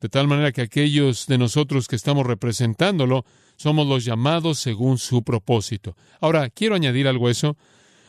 De 0.00 0.08
tal 0.08 0.28
manera 0.28 0.52
que 0.52 0.60
aquellos 0.60 1.26
de 1.26 1.38
nosotros 1.38 1.88
que 1.88 1.96
estamos 1.96 2.26
representándolo 2.26 3.24
somos 3.56 3.86
los 3.86 4.04
llamados 4.04 4.58
según 4.58 4.98
su 4.98 5.22
propósito. 5.22 5.96
Ahora, 6.20 6.50
quiero 6.50 6.74
añadir 6.74 7.08
algo 7.08 7.28
a 7.28 7.30
eso. 7.30 7.56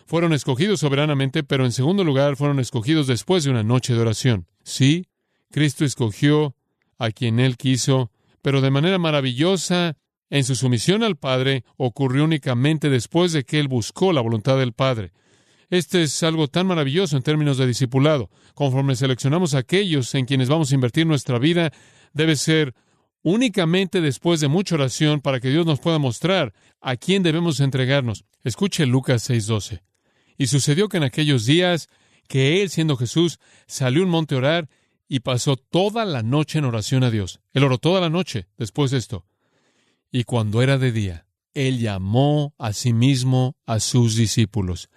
Fueron 0.05 0.33
escogidos 0.33 0.81
soberanamente, 0.81 1.43
pero 1.43 1.65
en 1.65 1.71
segundo 1.71 2.03
lugar 2.03 2.35
fueron 2.35 2.59
escogidos 2.59 3.07
después 3.07 3.43
de 3.43 3.51
una 3.51 3.63
noche 3.63 3.93
de 3.93 4.01
oración. 4.01 4.47
Sí, 4.63 5.07
Cristo 5.49 5.85
escogió 5.85 6.55
a 6.97 7.11
quien 7.11 7.39
Él 7.39 7.57
quiso, 7.57 8.11
pero 8.41 8.61
de 8.61 8.71
manera 8.71 8.99
maravillosa 8.99 9.97
en 10.29 10.43
su 10.43 10.55
sumisión 10.55 11.03
al 11.03 11.15
Padre 11.15 11.63
ocurrió 11.77 12.23
únicamente 12.23 12.89
después 12.89 13.31
de 13.31 13.43
que 13.43 13.59
Él 13.59 13.67
buscó 13.67 14.13
la 14.13 14.21
voluntad 14.21 14.57
del 14.57 14.73
Padre. 14.73 15.13
Este 15.69 16.03
es 16.03 16.23
algo 16.23 16.47
tan 16.47 16.67
maravilloso 16.67 17.17
en 17.17 17.23
términos 17.23 17.57
de 17.57 17.67
discipulado. 17.67 18.29
Conforme 18.53 18.95
seleccionamos 18.95 19.53
a 19.53 19.59
aquellos 19.59 20.13
en 20.15 20.25
quienes 20.25 20.47
vamos 20.47 20.71
a 20.71 20.75
invertir 20.75 21.05
nuestra 21.05 21.39
vida, 21.39 21.71
debe 22.13 22.35
ser 22.35 22.73
únicamente 23.21 23.99
después 23.99 24.39
de 24.39 24.47
mucha 24.47 24.75
oración 24.75 25.19
para 25.19 25.41
que 25.41 25.49
Dios 25.49 25.65
nos 25.65 25.79
pueda 25.79 25.99
mostrar 25.99 26.53
a 26.79 26.95
quién 26.95 27.23
debemos 27.23 27.59
entregarnos. 27.59 28.23
Escuche 28.43 28.85
Lucas 28.85 29.29
6:12. 29.29 29.81
Y 30.37 30.47
sucedió 30.47 30.87
que 30.87 30.97
en 30.97 31.03
aquellos 31.03 31.45
días 31.45 31.89
que 32.27 32.61
él, 32.61 32.69
siendo 32.69 32.95
Jesús, 32.95 33.39
salió 33.67 34.03
un 34.03 34.09
monte 34.09 34.35
a 34.35 34.37
orar 34.37 34.69
y 35.09 35.21
pasó 35.21 35.57
toda 35.57 36.05
la 36.05 36.23
noche 36.23 36.59
en 36.59 36.65
oración 36.65 37.03
a 37.03 37.11
Dios. 37.11 37.41
Él 37.53 37.63
oró 37.63 37.77
toda 37.77 37.99
la 37.99 38.09
noche 38.09 38.47
después 38.57 38.91
de 38.91 38.97
esto. 38.97 39.25
Y 40.11 40.23
cuando 40.23 40.61
era 40.61 40.77
de 40.77 40.91
día, 40.91 41.27
él 41.53 41.79
llamó 41.79 42.53
a 42.57 42.73
sí 42.73 42.93
mismo 42.93 43.55
a 43.65 43.79
sus 43.79 44.15
discípulos. 44.15 44.89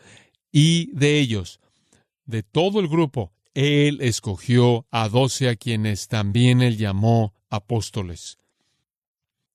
Y 0.52 0.92
de 0.92 1.18
ellos, 1.18 1.60
de 2.26 2.42
todo 2.42 2.80
el 2.80 2.88
grupo, 2.88 3.32
él 3.54 3.98
escogió 4.00 4.86
a 4.90 5.08
doce 5.08 5.48
a 5.48 5.56
quienes 5.56 6.08
también 6.08 6.62
él 6.62 6.76
llamó 6.76 7.34
apóstoles. 7.48 8.38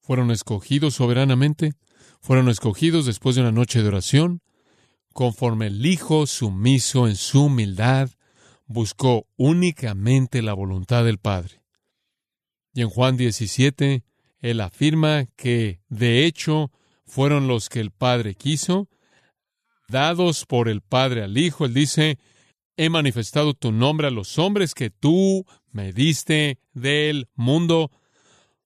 Fueron 0.02 0.32
escogidos 0.32 0.96
soberanamente, 0.96 1.74
fueron 2.22 2.50
escogidos 2.50 3.06
después 3.06 3.36
de 3.36 3.42
una 3.42 3.52
noche 3.52 3.82
de 3.82 3.88
oración, 3.88 4.42
conforme 5.14 5.68
el 5.68 5.86
Hijo 5.86 6.28
sumiso 6.28 7.08
en 7.08 7.16
su 7.16 7.46
humildad 7.46 8.10
buscó 8.68 9.28
únicamente 9.38 10.42
la 10.42 10.54
voluntad 10.54 11.06
del 11.06 11.20
Padre. 11.20 11.62
Y 12.74 12.82
en 12.82 12.90
Juan 12.90 13.16
17, 13.16 14.04
él 14.46 14.62
afirma 14.62 15.26
que, 15.36 15.80
de 15.90 16.24
hecho, 16.24 16.72
fueron 17.04 17.48
los 17.48 17.68
que 17.68 17.80
el 17.80 17.90
Padre 17.90 18.36
quiso, 18.36 18.88
dados 19.88 20.46
por 20.46 20.70
el 20.70 20.82
Padre 20.82 21.24
al 21.24 21.36
Hijo. 21.36 21.66
Él 21.66 21.74
dice, 21.74 22.20
he 22.78 22.90
manifestado 22.90 23.56
tu 23.56 23.72
nombre 23.72 24.06
a 24.06 24.12
los 24.12 24.38
hombres 24.38 24.76
que 24.76 24.92
tú 24.92 25.48
me 25.72 25.94
diste 25.94 26.60
del 26.74 27.28
mundo. 27.34 27.90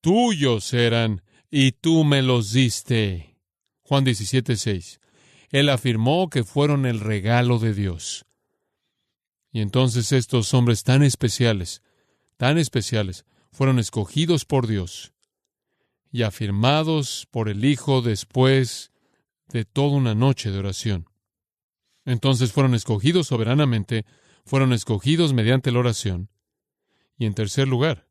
Tuyos 0.01 0.73
eran 0.73 1.21
y 1.49 1.71
tú 1.71 2.03
me 2.03 2.23
los 2.23 2.51
diste. 2.51 3.37
Juan 3.83 4.03
17, 4.03 4.57
6. 4.57 4.99
Él 5.49 5.69
afirmó 5.69 6.29
que 6.29 6.43
fueron 6.43 6.85
el 6.87 6.99
regalo 6.99 7.57
de 7.57 7.73
Dios. 7.73 8.25
Y 9.49 9.61
entonces 9.61 10.11
estos 10.11 10.53
hombres 10.53 10.83
tan 10.83 11.03
especiales, 11.03 11.83
tan 12.35 12.57
especiales, 12.57 13.23
fueron 13.53 13.79
escogidos 13.79 14.43
por 14.43 14.67
Dios 14.67 15.13
y 16.11 16.23
afirmados 16.23 17.27
por 17.31 17.49
el 17.49 17.65
Hijo 17.65 18.01
después 18.01 18.91
de 19.47 19.65
toda 19.65 19.97
una 19.97 20.15
noche 20.15 20.51
de 20.51 20.59
oración. 20.59 21.09
Entonces 22.05 22.51
fueron 22.51 22.73
escogidos 22.73 23.27
soberanamente, 23.27 24.05
fueron 24.45 24.73
escogidos 24.73 25.33
mediante 25.33 25.71
la 25.71 25.79
oración. 25.79 26.29
Y 27.17 27.25
en 27.25 27.33
tercer 27.33 27.67
lugar, 27.67 28.07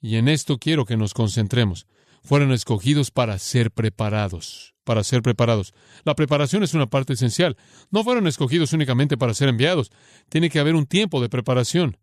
y 0.00 0.16
en 0.16 0.28
esto 0.28 0.58
quiero 0.58 0.84
que 0.84 0.96
nos 0.96 1.14
concentremos, 1.14 1.86
fueron 2.22 2.52
escogidos 2.52 3.10
para 3.10 3.38
ser 3.38 3.70
preparados, 3.70 4.74
para 4.84 5.04
ser 5.04 5.22
preparados. 5.22 5.74
La 6.04 6.16
preparación 6.16 6.62
es 6.64 6.74
una 6.74 6.86
parte 6.86 7.12
esencial. 7.12 7.56
No 7.90 8.02
fueron 8.02 8.26
escogidos 8.26 8.72
únicamente 8.72 9.16
para 9.16 9.34
ser 9.34 9.48
enviados, 9.48 9.92
tiene 10.28 10.50
que 10.50 10.58
haber 10.58 10.74
un 10.74 10.86
tiempo 10.86 11.20
de 11.20 11.28
preparación. 11.28 11.98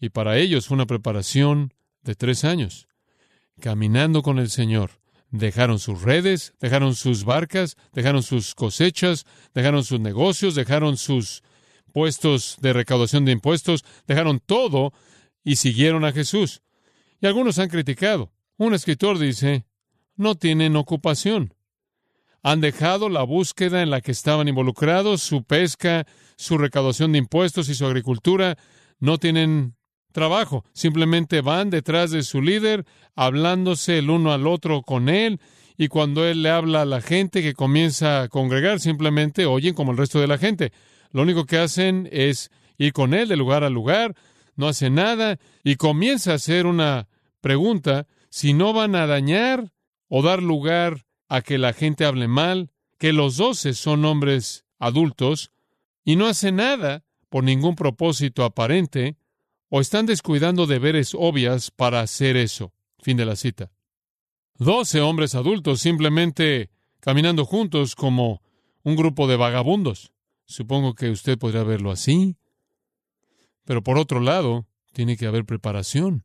Y 0.00 0.10
para 0.10 0.38
ellos 0.38 0.66
fue 0.66 0.74
una 0.74 0.86
preparación 0.86 1.74
de 2.02 2.14
tres 2.14 2.44
años, 2.44 2.88
caminando 3.60 4.22
con 4.22 4.38
el 4.38 4.50
Señor. 4.50 4.90
Dejaron 5.30 5.78
sus 5.78 6.02
redes, 6.02 6.54
dejaron 6.60 6.94
sus 6.94 7.24
barcas, 7.24 7.76
dejaron 7.92 8.22
sus 8.22 8.54
cosechas, 8.54 9.26
dejaron 9.54 9.84
sus 9.84 10.00
negocios, 10.00 10.54
dejaron 10.54 10.96
sus 10.96 11.42
puestos 11.92 12.56
de 12.60 12.72
recaudación 12.72 13.24
de 13.24 13.32
impuestos, 13.32 13.84
dejaron 14.06 14.40
todo 14.40 14.92
y 15.44 15.56
siguieron 15.56 16.04
a 16.04 16.12
Jesús. 16.12 16.62
Y 17.20 17.26
algunos 17.26 17.58
han 17.58 17.68
criticado. 17.68 18.32
Un 18.56 18.74
escritor 18.74 19.18
dice, 19.18 19.66
no 20.16 20.34
tienen 20.34 20.76
ocupación. 20.76 21.54
Han 22.42 22.60
dejado 22.60 23.08
la 23.08 23.22
búsqueda 23.22 23.82
en 23.82 23.90
la 23.90 24.00
que 24.00 24.12
estaban 24.12 24.48
involucrados, 24.48 25.22
su 25.22 25.44
pesca, 25.44 26.06
su 26.36 26.56
recaudación 26.56 27.12
de 27.12 27.18
impuestos 27.18 27.68
y 27.68 27.74
su 27.74 27.84
agricultura. 27.84 28.56
No 29.00 29.18
tienen 29.18 29.76
trabajo. 30.18 30.64
Simplemente 30.72 31.42
van 31.42 31.70
detrás 31.70 32.10
de 32.10 32.24
su 32.24 32.42
líder, 32.42 32.84
hablándose 33.14 33.98
el 33.98 34.10
uno 34.10 34.32
al 34.32 34.48
otro 34.48 34.82
con 34.82 35.08
él, 35.08 35.40
y 35.76 35.86
cuando 35.86 36.26
él 36.26 36.42
le 36.42 36.50
habla 36.50 36.82
a 36.82 36.86
la 36.86 37.00
gente 37.00 37.40
que 37.40 37.54
comienza 37.54 38.22
a 38.22 38.28
congregar, 38.28 38.80
simplemente 38.80 39.46
oyen 39.46 39.74
como 39.74 39.92
el 39.92 39.98
resto 39.98 40.20
de 40.20 40.26
la 40.26 40.36
gente. 40.36 40.72
Lo 41.12 41.22
único 41.22 41.46
que 41.46 41.58
hacen 41.58 42.08
es 42.10 42.50
ir 42.78 42.92
con 42.92 43.14
él 43.14 43.28
de 43.28 43.36
lugar 43.36 43.62
a 43.62 43.70
lugar, 43.70 44.16
no 44.56 44.66
hace 44.66 44.90
nada, 44.90 45.38
y 45.62 45.76
comienza 45.76 46.32
a 46.32 46.34
hacer 46.34 46.66
una 46.66 47.06
pregunta 47.40 48.08
si 48.28 48.54
no 48.54 48.72
van 48.72 48.96
a 48.96 49.06
dañar 49.06 49.70
o 50.08 50.22
dar 50.22 50.42
lugar 50.42 51.06
a 51.28 51.42
que 51.42 51.58
la 51.58 51.72
gente 51.72 52.04
hable 52.04 52.26
mal, 52.26 52.72
que 52.98 53.12
los 53.12 53.36
doce 53.36 53.72
son 53.72 54.04
hombres 54.04 54.64
adultos, 54.80 55.52
y 56.04 56.16
no 56.16 56.26
hace 56.26 56.50
nada 56.50 57.04
por 57.28 57.44
ningún 57.44 57.76
propósito 57.76 58.44
aparente, 58.44 59.16
o 59.68 59.80
están 59.80 60.06
descuidando 60.06 60.66
deberes 60.66 61.14
obvias 61.14 61.70
para 61.70 62.00
hacer 62.00 62.36
eso. 62.36 62.72
Fin 63.00 63.16
de 63.16 63.26
la 63.26 63.36
cita. 63.36 63.70
Doce 64.56 65.00
hombres 65.00 65.34
adultos 65.34 65.80
simplemente 65.80 66.70
caminando 67.00 67.44
juntos 67.44 67.94
como 67.94 68.42
un 68.82 68.96
grupo 68.96 69.28
de 69.28 69.36
vagabundos. 69.36 70.12
Supongo 70.46 70.94
que 70.94 71.10
usted 71.10 71.38
podría 71.38 71.62
verlo 71.62 71.90
así. 71.90 72.36
Pero 73.64 73.82
por 73.82 73.98
otro 73.98 74.20
lado, 74.20 74.66
tiene 74.92 75.16
que 75.16 75.26
haber 75.26 75.44
preparación. 75.44 76.24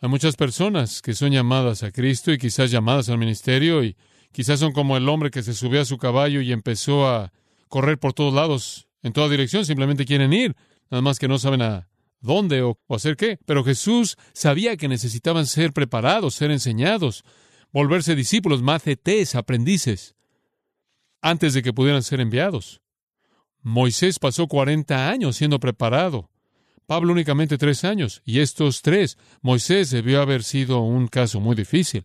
Hay 0.00 0.08
muchas 0.08 0.36
personas 0.36 1.02
que 1.02 1.14
son 1.14 1.32
llamadas 1.32 1.82
a 1.82 1.90
Cristo 1.90 2.32
y 2.32 2.38
quizás 2.38 2.70
llamadas 2.70 3.08
al 3.08 3.18
ministerio 3.18 3.82
y 3.82 3.96
quizás 4.32 4.60
son 4.60 4.72
como 4.72 4.96
el 4.96 5.08
hombre 5.08 5.30
que 5.30 5.42
se 5.42 5.54
subió 5.54 5.80
a 5.80 5.84
su 5.84 5.98
caballo 5.98 6.40
y 6.40 6.52
empezó 6.52 7.08
a 7.08 7.32
correr 7.68 7.98
por 7.98 8.12
todos 8.12 8.32
lados, 8.32 8.88
en 9.02 9.12
toda 9.12 9.28
dirección, 9.28 9.66
simplemente 9.66 10.04
quieren 10.04 10.32
ir, 10.32 10.56
nada 10.90 11.02
más 11.02 11.18
que 11.18 11.28
no 11.28 11.38
saben 11.38 11.62
a 11.62 11.88
dónde 12.24 12.62
o, 12.62 12.78
hacer 12.88 13.16
qué. 13.16 13.38
Pero 13.46 13.62
Jesús 13.62 14.16
sabía 14.32 14.76
que 14.76 14.88
necesitaban 14.88 15.46
ser 15.46 15.72
preparados, 15.72 16.34
ser 16.34 16.50
enseñados. 16.50 17.24
volverse 17.72 18.14
discípulos, 18.14 18.62
macetés, 18.62 19.34
aprendices, 19.34 20.14
antes 21.20 21.54
de 21.54 21.62
que 21.62 21.72
pudieran 21.72 22.04
ser 22.04 22.20
enviados. 22.20 22.80
Moisés 23.62 24.18
pasó 24.20 24.46
40 24.46 25.10
años 25.10 25.36
siendo 25.36 25.58
preparado. 25.58 26.30
Pablo 26.86 27.12
únicamente 27.12 27.58
tres 27.58 27.82
años, 27.82 28.22
y 28.24 28.40
estos 28.40 28.82
tres, 28.82 29.16
Moisés 29.40 29.90
debió 29.90 30.20
haber 30.20 30.44
sido 30.44 30.80
un 30.82 31.08
caso 31.08 31.40
muy 31.40 31.56
difícil. 31.56 32.04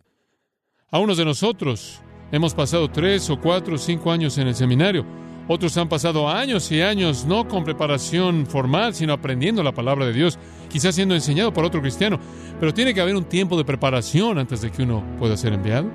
A 0.90 0.98
unos 0.98 1.18
de 1.18 1.24
nosotros 1.24 2.00
hemos 2.32 2.54
pasado 2.54 2.90
tres 2.90 3.28
o 3.30 3.38
cuatro 3.38 3.74
o 3.74 3.78
cinco 3.78 4.10
años 4.10 4.38
en 4.38 4.48
el 4.48 4.54
seminario. 4.54 5.06
Otros 5.52 5.76
han 5.78 5.88
pasado 5.88 6.28
años 6.28 6.70
y 6.70 6.80
años 6.80 7.24
no 7.24 7.48
con 7.48 7.64
preparación 7.64 8.46
formal, 8.46 8.94
sino 8.94 9.12
aprendiendo 9.12 9.64
la 9.64 9.74
palabra 9.74 10.06
de 10.06 10.12
Dios, 10.12 10.38
quizás 10.68 10.94
siendo 10.94 11.12
enseñado 11.16 11.52
por 11.52 11.64
otro 11.64 11.80
cristiano. 11.80 12.20
Pero 12.60 12.72
tiene 12.72 12.94
que 12.94 13.00
haber 13.00 13.16
un 13.16 13.24
tiempo 13.24 13.58
de 13.58 13.64
preparación 13.64 14.38
antes 14.38 14.60
de 14.60 14.70
que 14.70 14.84
uno 14.84 15.02
pueda 15.18 15.36
ser 15.36 15.52
enviado. 15.52 15.90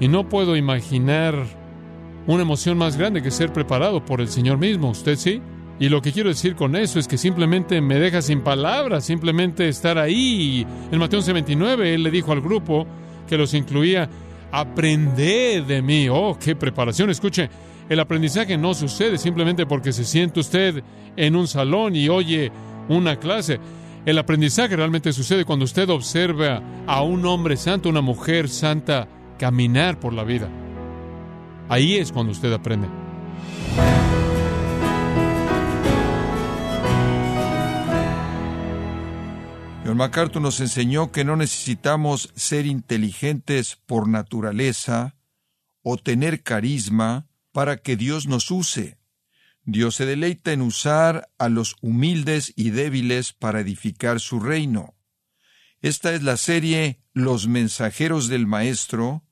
Y 0.00 0.08
no 0.08 0.26
puedo 0.30 0.56
imaginar 0.56 1.34
una 2.26 2.44
emoción 2.44 2.78
más 2.78 2.96
grande 2.96 3.22
que 3.22 3.30
ser 3.30 3.52
preparado 3.52 4.02
por 4.02 4.22
el 4.22 4.28
Señor 4.28 4.56
mismo. 4.56 4.88
¿Usted 4.88 5.16
sí? 5.16 5.42
Y 5.78 5.90
lo 5.90 6.00
que 6.00 6.10
quiero 6.10 6.30
decir 6.30 6.56
con 6.56 6.74
eso 6.74 6.98
es 6.98 7.06
que 7.06 7.18
simplemente 7.18 7.82
me 7.82 7.98
deja 7.98 8.22
sin 8.22 8.40
palabras, 8.40 9.04
simplemente 9.04 9.68
estar 9.68 9.98
ahí. 9.98 10.66
En 10.90 10.98
Mateo 10.98 11.20
11:29 11.20 11.92
él 11.92 12.04
le 12.04 12.10
dijo 12.10 12.32
al 12.32 12.40
grupo 12.40 12.86
que 13.28 13.36
los 13.36 13.52
incluía, 13.52 14.08
aprended 14.50 15.64
de 15.64 15.82
mí. 15.82 16.08
Oh, 16.08 16.38
qué 16.42 16.56
preparación. 16.56 17.10
Escuche, 17.10 17.50
el 17.88 18.00
aprendizaje 18.00 18.56
no 18.56 18.74
sucede 18.74 19.18
simplemente 19.18 19.66
porque 19.66 19.92
se 19.92 20.04
siente 20.04 20.40
usted 20.40 20.82
en 21.16 21.36
un 21.36 21.46
salón 21.46 21.94
y 21.94 22.08
oye 22.08 22.50
una 22.88 23.18
clase. 23.18 23.60
El 24.06 24.18
aprendizaje 24.18 24.76
realmente 24.76 25.12
sucede 25.12 25.44
cuando 25.44 25.64
usted 25.64 25.88
observa 25.88 26.62
a 26.86 27.02
un 27.02 27.24
hombre 27.26 27.56
santo, 27.56 27.88
una 27.88 28.00
mujer 28.00 28.48
santa 28.48 29.08
caminar 29.38 29.98
por 29.98 30.12
la 30.12 30.24
vida. 30.24 30.48
Ahí 31.68 31.96
es 31.96 32.12
cuando 32.12 32.32
usted 32.32 32.52
aprende. 32.52 32.88
John 39.84 39.98
MacArthur 39.98 40.40
nos 40.40 40.60
enseñó 40.60 41.12
que 41.12 41.24
no 41.24 41.36
necesitamos 41.36 42.32
ser 42.34 42.64
inteligentes 42.64 43.76
por 43.86 44.08
naturaleza 44.08 45.14
o 45.82 45.98
tener 45.98 46.42
carisma 46.42 47.26
para 47.54 47.76
que 47.76 47.96
Dios 47.96 48.26
nos 48.26 48.50
use. 48.50 48.98
Dios 49.62 49.94
se 49.94 50.06
deleita 50.06 50.50
en 50.50 50.60
usar 50.60 51.30
a 51.38 51.48
los 51.48 51.76
humildes 51.80 52.52
y 52.56 52.70
débiles 52.70 53.32
para 53.32 53.60
edificar 53.60 54.18
su 54.18 54.40
reino. 54.40 54.96
Esta 55.80 56.12
es 56.14 56.24
la 56.24 56.36
serie 56.36 57.00
Los 57.12 57.46
mensajeros 57.46 58.26
del 58.26 58.48
Maestro, 58.48 59.22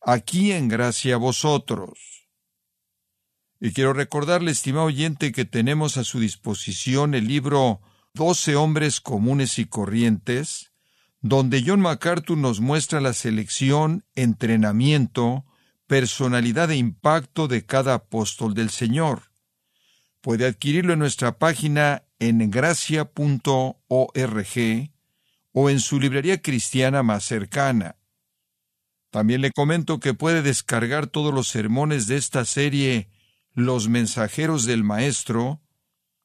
aquí 0.00 0.52
en 0.52 0.68
gracia 0.68 1.16
a 1.16 1.18
vosotros. 1.18 2.28
Y 3.58 3.72
quiero 3.72 3.92
recordarle, 3.92 4.52
estimado 4.52 4.86
oyente, 4.86 5.32
que 5.32 5.44
tenemos 5.44 5.96
a 5.96 6.04
su 6.04 6.20
disposición 6.20 7.12
el 7.16 7.26
libro 7.26 7.80
Doce 8.14 8.54
hombres 8.54 9.00
comunes 9.00 9.58
y 9.58 9.64
corrientes, 9.64 10.70
donde 11.20 11.64
John 11.66 11.80
MacArthur 11.80 12.38
nos 12.38 12.60
muestra 12.60 13.00
la 13.00 13.14
selección, 13.14 14.04
entrenamiento, 14.14 15.44
personalidad 15.86 16.70
e 16.70 16.76
impacto 16.76 17.48
de 17.48 17.64
cada 17.64 17.94
apóstol 17.94 18.54
del 18.54 18.70
Señor. 18.70 19.30
Puede 20.20 20.46
adquirirlo 20.46 20.94
en 20.94 21.00
nuestra 21.00 21.38
página 21.38 22.04
en 22.18 22.50
gracia.org 22.50 23.76
o 25.52 25.70
en 25.70 25.80
su 25.80 26.00
librería 26.00 26.40
cristiana 26.40 27.02
más 27.02 27.24
cercana. 27.24 27.96
También 29.10 29.42
le 29.42 29.52
comento 29.52 30.00
que 30.00 30.14
puede 30.14 30.42
descargar 30.42 31.06
todos 31.06 31.32
los 31.32 31.48
sermones 31.48 32.06
de 32.08 32.16
esta 32.16 32.44
serie 32.44 33.10
Los 33.52 33.88
mensajeros 33.88 34.64
del 34.64 34.82
Maestro, 34.82 35.60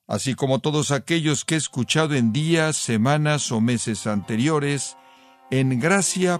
así 0.08 0.34
como 0.34 0.60
todos 0.60 0.90
aquellos 0.90 1.46
que 1.46 1.54
he 1.54 1.58
escuchado 1.60 2.16
en 2.16 2.34
días, 2.34 2.78
semanas 2.78 3.52
o 3.52 3.62
meses 3.62 4.08
anteriores, 4.08 4.98
en 5.52 5.80
gracia.org. 5.80 6.40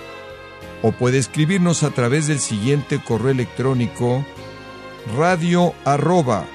O 0.83 0.91
puede 0.91 1.17
escribirnos 1.17 1.83
a 1.83 1.91
través 1.91 2.27
del 2.27 2.39
siguiente 2.39 2.99
correo 2.99 3.31
electrónico 3.31 4.25
radio 5.17 5.73
arroba 5.85 6.45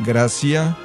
gracia.org. 0.00 0.80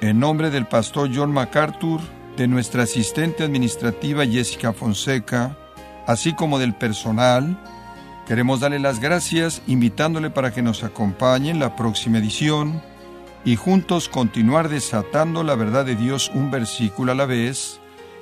En 0.00 0.18
nombre 0.18 0.50
del 0.50 0.66
pastor 0.66 1.10
John 1.14 1.32
MacArthur, 1.32 2.00
de 2.36 2.48
nuestra 2.48 2.84
asistente 2.84 3.44
administrativa 3.44 4.26
Jessica 4.26 4.72
Fonseca, 4.72 5.56
así 6.06 6.34
como 6.34 6.58
del 6.58 6.74
personal, 6.74 7.58
queremos 8.26 8.60
darle 8.60 8.78
las 8.78 9.00
gracias 9.00 9.62
invitándole 9.66 10.30
para 10.30 10.52
que 10.52 10.62
nos 10.62 10.82
acompañe 10.82 11.50
en 11.50 11.58
la 11.58 11.76
próxima 11.76 12.18
edición 12.18 12.82
y 13.44 13.56
juntos 13.56 14.08
continuar 14.08 14.68
desatando 14.68 15.42
la 15.42 15.54
verdad 15.54 15.84
de 15.84 15.96
Dios 15.96 16.30
un 16.34 16.50
versículo 16.50 17.12
a 17.12 17.14
la 17.14 17.26
vez, 17.26 17.80